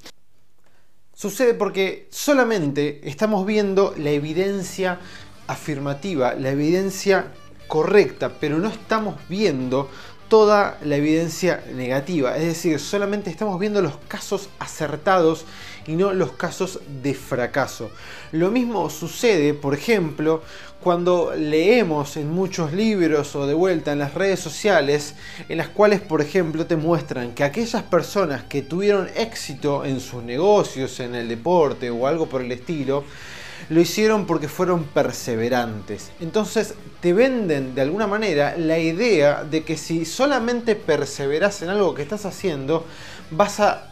Sucede 1.14 1.54
porque 1.54 2.06
solamente 2.10 3.00
estamos 3.08 3.44
viendo 3.44 3.94
la 3.96 4.10
evidencia 4.10 5.00
afirmativa, 5.46 6.34
la 6.34 6.50
evidencia 6.50 7.32
correcta, 7.66 8.32
pero 8.38 8.58
no 8.58 8.68
estamos 8.68 9.16
viendo 9.28 9.90
toda 10.28 10.78
la 10.82 10.96
evidencia 10.96 11.64
negativa. 11.74 12.36
Es 12.36 12.44
decir, 12.44 12.78
solamente 12.78 13.30
estamos 13.30 13.58
viendo 13.58 13.82
los 13.82 13.96
casos 14.08 14.48
acertados 14.58 15.44
y 15.88 15.96
no 15.96 16.12
los 16.12 16.32
casos 16.32 16.80
de 17.02 17.14
fracaso. 17.14 17.90
Lo 18.30 18.50
mismo 18.50 18.88
sucede, 18.90 19.54
por 19.54 19.74
ejemplo, 19.74 20.42
cuando 20.80 21.34
leemos 21.34 22.16
en 22.16 22.30
muchos 22.30 22.72
libros 22.72 23.34
o 23.34 23.46
de 23.46 23.54
vuelta 23.54 23.92
en 23.92 23.98
las 23.98 24.14
redes 24.14 24.38
sociales, 24.38 25.14
en 25.48 25.58
las 25.58 25.68
cuales, 25.68 26.00
por 26.00 26.20
ejemplo, 26.20 26.66
te 26.66 26.76
muestran 26.76 27.34
que 27.34 27.42
aquellas 27.42 27.82
personas 27.82 28.44
que 28.44 28.62
tuvieron 28.62 29.08
éxito 29.16 29.84
en 29.84 29.98
sus 29.98 30.22
negocios, 30.22 31.00
en 31.00 31.14
el 31.14 31.26
deporte 31.26 31.90
o 31.90 32.06
algo 32.06 32.28
por 32.28 32.42
el 32.42 32.52
estilo, 32.52 33.02
lo 33.70 33.80
hicieron 33.80 34.26
porque 34.26 34.48
fueron 34.48 34.84
perseverantes. 34.84 36.10
Entonces 36.20 36.74
te 37.00 37.12
venden 37.12 37.74
de 37.74 37.80
alguna 37.80 38.06
manera 38.06 38.56
la 38.56 38.78
idea 38.78 39.44
de 39.44 39.64
que 39.64 39.76
si 39.76 40.04
solamente 40.04 40.76
perseveras 40.76 41.62
en 41.62 41.70
algo 41.70 41.94
que 41.94 42.02
estás 42.02 42.24
haciendo, 42.24 42.86
vas 43.30 43.60
a 43.60 43.87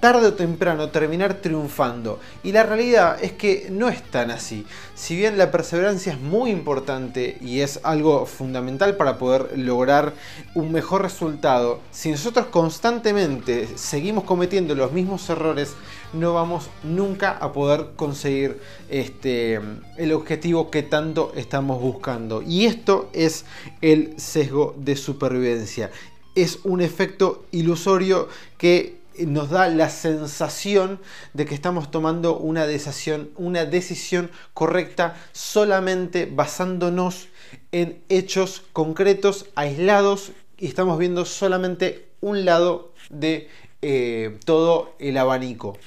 tarde 0.00 0.28
o 0.28 0.34
temprano 0.34 0.88
terminar 0.88 1.34
triunfando. 1.34 2.18
Y 2.42 2.52
la 2.52 2.62
realidad 2.62 3.22
es 3.22 3.32
que 3.32 3.68
no 3.70 3.88
es 3.88 4.02
tan 4.02 4.30
así. 4.30 4.66
Si 4.94 5.14
bien 5.14 5.36
la 5.36 5.50
perseverancia 5.50 6.12
es 6.12 6.20
muy 6.20 6.50
importante 6.50 7.36
y 7.40 7.60
es 7.60 7.80
algo 7.82 8.24
fundamental 8.24 8.96
para 8.96 9.18
poder 9.18 9.58
lograr 9.58 10.14
un 10.54 10.72
mejor 10.72 11.02
resultado, 11.02 11.80
si 11.90 12.10
nosotros 12.10 12.46
constantemente 12.46 13.68
seguimos 13.76 14.24
cometiendo 14.24 14.74
los 14.74 14.90
mismos 14.92 15.28
errores, 15.28 15.74
no 16.14 16.34
vamos 16.34 16.70
nunca 16.82 17.32
a 17.32 17.52
poder 17.52 17.90
conseguir 17.94 18.60
este, 18.88 19.60
el 19.96 20.12
objetivo 20.12 20.70
que 20.70 20.82
tanto 20.82 21.32
estamos 21.36 21.80
buscando. 21.80 22.42
Y 22.42 22.64
esto 22.64 23.10
es 23.12 23.44
el 23.82 24.18
sesgo 24.18 24.74
de 24.78 24.96
supervivencia. 24.96 25.90
Es 26.34 26.60
un 26.64 26.80
efecto 26.80 27.44
ilusorio 27.50 28.28
que 28.56 28.99
nos 29.18 29.50
da 29.50 29.68
la 29.68 29.90
sensación 29.90 31.00
de 31.34 31.46
que 31.46 31.54
estamos 31.54 31.90
tomando 31.90 32.36
una 32.36 32.66
decisión, 32.66 33.30
una 33.36 33.64
decisión 33.64 34.30
correcta 34.54 35.16
solamente 35.32 36.26
basándonos 36.26 37.28
en 37.72 38.02
hechos 38.08 38.62
concretos, 38.72 39.46
aislados, 39.54 40.32
y 40.58 40.66
estamos 40.66 40.98
viendo 40.98 41.24
solamente 41.24 42.10
un 42.20 42.44
lado 42.44 42.92
de 43.08 43.48
eh, 43.82 44.38
todo 44.44 44.94
el 44.98 45.16
abanico. 45.16 45.78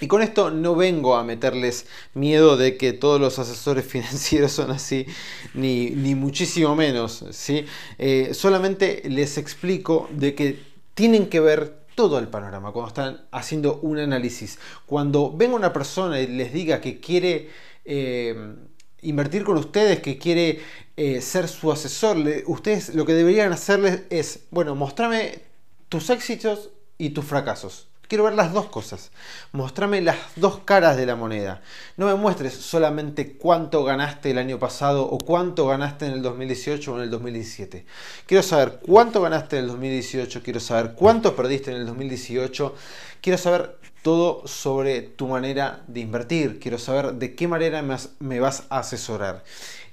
Y 0.00 0.08
con 0.08 0.20
esto 0.20 0.50
no 0.50 0.74
vengo 0.74 1.14
a 1.14 1.22
meterles 1.22 1.86
miedo 2.14 2.56
de 2.56 2.76
que 2.76 2.92
todos 2.92 3.20
los 3.20 3.38
asesores 3.38 3.84
financieros 3.86 4.52
son 4.52 4.70
así, 4.70 5.06
ni, 5.54 5.90
muchísimo 6.14 6.74
menos. 6.74 7.24
¿sí? 7.30 7.64
Eh, 7.98 8.30
solamente 8.34 9.02
les 9.08 9.38
explico 9.38 10.08
de 10.10 10.34
que 10.34 10.58
tienen 10.94 11.26
que 11.26 11.40
ver 11.40 11.81
todo 11.94 12.18
el 12.18 12.28
panorama, 12.28 12.72
cuando 12.72 12.88
están 12.88 13.26
haciendo 13.30 13.80
un 13.82 13.98
análisis. 13.98 14.58
Cuando 14.86 15.32
venga 15.32 15.56
una 15.56 15.72
persona 15.72 16.20
y 16.20 16.26
les 16.26 16.52
diga 16.52 16.80
que 16.80 17.00
quiere 17.00 17.50
eh, 17.84 18.54
invertir 19.02 19.44
con 19.44 19.56
ustedes, 19.58 20.00
que 20.00 20.18
quiere 20.18 20.60
eh, 20.96 21.20
ser 21.20 21.48
su 21.48 21.70
asesor, 21.70 22.16
ustedes 22.46 22.94
lo 22.94 23.04
que 23.04 23.14
deberían 23.14 23.52
hacerles 23.52 24.02
es, 24.10 24.46
bueno, 24.50 24.74
mostrame 24.74 25.40
tus 25.88 26.10
éxitos 26.10 26.70
y 26.98 27.10
tus 27.10 27.24
fracasos. 27.24 27.91
Quiero 28.12 28.24
ver 28.24 28.34
las 28.34 28.52
dos 28.52 28.66
cosas. 28.66 29.10
Mostrame 29.52 30.02
las 30.02 30.18
dos 30.36 30.58
caras 30.66 30.98
de 30.98 31.06
la 31.06 31.16
moneda. 31.16 31.62
No 31.96 32.04
me 32.04 32.14
muestres 32.14 32.52
solamente 32.52 33.38
cuánto 33.38 33.84
ganaste 33.84 34.32
el 34.32 34.36
año 34.36 34.58
pasado 34.58 35.08
o 35.08 35.16
cuánto 35.16 35.66
ganaste 35.66 36.04
en 36.04 36.12
el 36.12 36.20
2018 36.20 36.92
o 36.92 36.96
en 36.98 37.04
el 37.04 37.10
2017. 37.10 37.86
Quiero 38.26 38.42
saber 38.42 38.80
cuánto 38.86 39.22
ganaste 39.22 39.56
en 39.56 39.62
el 39.62 39.70
2018, 39.70 40.42
quiero 40.42 40.60
saber 40.60 40.92
cuánto 40.92 41.34
perdiste 41.34 41.70
en 41.70 41.78
el 41.78 41.86
2018. 41.86 42.74
Quiero 43.22 43.38
saber 43.38 43.78
todo 44.02 44.46
sobre 44.46 45.00
tu 45.00 45.26
manera 45.26 45.82
de 45.86 46.00
invertir. 46.00 46.60
Quiero 46.60 46.76
saber 46.76 47.14
de 47.14 47.34
qué 47.34 47.48
manera 47.48 47.82
me 48.18 48.40
vas 48.40 48.64
a 48.68 48.80
asesorar. 48.80 49.42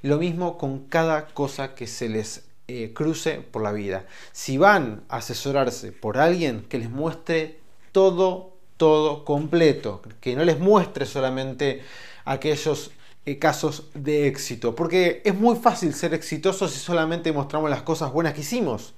Lo 0.01 0.17
mismo 0.17 0.57
con 0.57 0.89
cada 0.89 1.27
cosa 1.27 1.73
que 1.73 1.87
se 1.87 2.09
les 2.09 2.43
eh, 2.67 2.91
cruce 2.93 3.35
por 3.35 3.61
la 3.61 3.71
vida. 3.71 4.05
Si 4.33 4.57
van 4.57 5.05
a 5.07 5.19
asesorarse 5.19 5.93
por 5.93 6.17
alguien 6.17 6.65
que 6.67 6.79
les 6.79 6.89
muestre 6.89 7.59
todo, 7.91 8.57
todo 8.77 9.25
completo, 9.25 10.01
que 10.21 10.35
no 10.35 10.43
les 10.43 10.59
muestre 10.59 11.05
solamente 11.05 11.81
aquellos 12.25 12.91
eh, 13.25 13.37
casos 13.37 13.89
de 13.93 14.27
éxito, 14.27 14.75
porque 14.75 15.21
es 15.25 15.35
muy 15.35 15.55
fácil 15.57 15.93
ser 15.93 16.13
exitoso 16.13 16.67
si 16.67 16.79
solamente 16.79 17.31
mostramos 17.31 17.69
las 17.69 17.81
cosas 17.81 18.11
buenas 18.11 18.33
que 18.33 18.41
hicimos. 18.41 18.93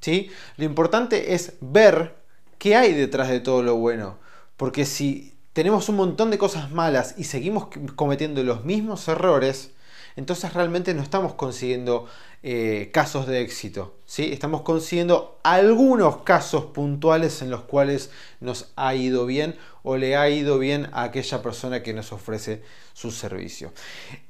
¿sí? 0.00 0.30
Lo 0.56 0.64
importante 0.64 1.34
es 1.34 1.54
ver 1.60 2.16
qué 2.58 2.76
hay 2.76 2.92
detrás 2.92 3.28
de 3.28 3.40
todo 3.40 3.62
lo 3.62 3.76
bueno, 3.76 4.18
porque 4.56 4.84
si 4.84 5.34
tenemos 5.52 5.88
un 5.88 5.96
montón 5.96 6.30
de 6.30 6.38
cosas 6.38 6.70
malas 6.70 7.14
y 7.18 7.24
seguimos 7.24 7.68
cometiendo 7.94 8.42
los 8.42 8.64
mismos 8.64 9.06
errores, 9.08 9.70
entonces 10.16 10.54
realmente 10.54 10.94
no 10.94 11.02
estamos 11.02 11.34
consiguiendo 11.34 12.06
eh, 12.42 12.90
casos 12.92 13.26
de 13.26 13.40
éxito. 13.40 13.96
¿sí? 14.06 14.30
Estamos 14.32 14.62
consiguiendo 14.62 15.38
algunos 15.42 16.18
casos 16.18 16.66
puntuales 16.66 17.42
en 17.42 17.50
los 17.50 17.62
cuales 17.62 18.10
nos 18.40 18.72
ha 18.76 18.94
ido 18.94 19.26
bien 19.26 19.56
o 19.82 19.96
le 19.96 20.16
ha 20.16 20.28
ido 20.30 20.58
bien 20.58 20.88
a 20.92 21.04
aquella 21.04 21.42
persona 21.42 21.82
que 21.82 21.92
nos 21.92 22.12
ofrece 22.12 22.62
su 22.94 23.10
servicio. 23.10 23.72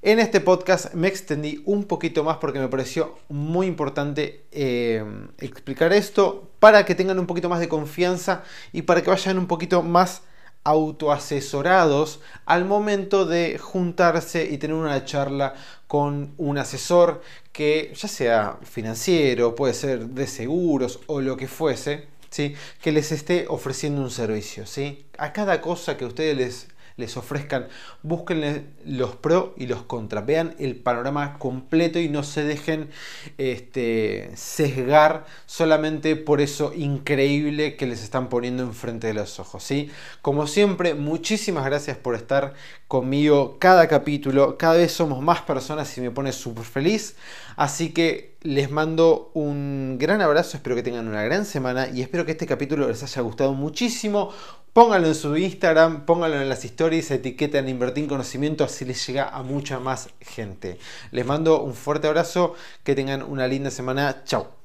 En 0.03 0.18
este 0.18 0.40
podcast 0.40 0.92
me 0.94 1.09
extendí 1.09 1.62
un 1.66 1.85
poquito 1.85 2.25
más 2.25 2.38
porque 2.38 2.59
me 2.59 2.68
pareció 2.68 3.18
muy 3.29 3.66
importante 3.66 4.44
eh, 4.51 5.05
explicar 5.38 5.92
esto 5.92 6.51
para 6.59 6.85
que 6.85 6.94
tengan 6.94 7.18
un 7.18 7.27
poquito 7.27 7.49
más 7.49 7.61
de 7.61 7.68
confianza 7.68 8.42
y 8.72 8.83
para 8.83 9.03
que 9.03 9.11
vayan 9.11 9.38
un 9.38 9.46
poquito 9.46 9.83
más 9.83 10.22
autoasesorados 10.67 12.19
al 12.45 12.65
momento 12.65 13.25
de 13.25 13.57
juntarse 13.57 14.49
y 14.51 14.59
tener 14.59 14.75
una 14.75 15.05
charla 15.05 15.55
con 15.87 16.35
un 16.39 16.59
asesor 16.59 17.23
que 17.53 17.93
ya 17.95 18.09
sea 18.09 18.59
financiero, 18.65 19.55
puede 19.55 19.75
ser 19.75 20.07
de 20.09 20.27
seguros 20.27 20.99
o 21.07 21.21
lo 21.21 21.37
que 21.37 21.47
fuese, 21.47 22.09
¿sí? 22.31 22.57
que 22.83 22.91
les 22.91 23.13
esté 23.13 23.47
ofreciendo 23.49 24.03
un 24.03 24.11
servicio. 24.11 24.67
¿sí? 24.67 25.07
A 25.19 25.33
cada 25.33 25.61
cosa 25.61 25.97
que 25.97 26.05
ustedes 26.05 26.37
les 26.37 26.69
les 26.97 27.17
ofrezcan, 27.17 27.69
busquen 28.03 28.75
los 28.85 29.17
pros 29.17 29.51
y 29.57 29.67
los 29.67 29.83
contras, 29.83 30.25
vean 30.25 30.55
el 30.59 30.77
panorama 30.77 31.39
completo 31.39 31.99
y 31.99 32.09
no 32.09 32.23
se 32.23 32.43
dejen 32.43 32.89
este, 33.37 34.31
sesgar 34.35 35.27
solamente 35.45 36.17
por 36.17 36.41
eso 36.41 36.73
increíble 36.75 37.77
que 37.77 37.87
les 37.87 38.03
están 38.03 38.29
poniendo 38.29 38.63
enfrente 38.63 39.09
de 39.09 39.15
los 39.15 39.39
ojos. 39.39 39.63
¿sí? 39.63 39.91
Como 40.23 40.47
siempre, 40.47 40.95
muchísimas 40.95 41.65
gracias 41.67 41.97
por 41.99 42.15
estar 42.15 42.55
conmigo 42.89 43.59
cada 43.59 43.89
capítulo, 43.89 44.57
cada 44.57 44.75
vez 44.75 44.93
somos 44.93 45.23
más 45.23 45.43
personas 45.43 45.97
y 45.99 46.01
me 46.01 46.11
pone 46.11 46.33
súper 46.33 46.65
feliz, 46.65 47.17
así 47.57 47.92
que 47.92 48.37
les 48.42 48.71
mando 48.71 49.31
un 49.35 49.97
gran 49.99 50.21
abrazo, 50.21 50.57
espero 50.57 50.77
que 50.77 50.83
tengan 50.83 51.09
una 51.09 51.23
gran 51.25 51.45
semana 51.45 51.88
y 51.88 52.03
espero 52.03 52.25
que 52.25 52.33
este 52.33 52.47
capítulo 52.47 52.88
les 52.88 53.03
haya 53.03 53.23
gustado 53.23 53.53
muchísimo. 53.55 54.31
Pónganlo 54.73 55.09
en 55.09 55.14
su 55.14 55.37
Instagram, 55.37 56.05
pónganlo 56.05 56.40
en 56.40 56.51
las 56.51 56.64
stories, 56.64 57.11
etiqueten 57.11 57.69
Invertir 57.69 58.05
en 58.05 58.11
Conocimiento, 58.11 58.62
así 58.62 58.85
les 58.85 59.07
llega 59.07 59.31
a 59.31 59.42
mucha 59.42 59.81
más 59.81 60.11
gente. 60.21 60.79
Les 61.12 61.25
mando 61.25 61.62
un 61.62 61.75
fuerte 61.75 62.09
abrazo, 62.09 62.55
que 62.85 62.95
tengan 62.95 63.23
una 63.23 63.49
linda 63.49 63.71
semana. 63.71 64.23
Chao. 64.25 64.56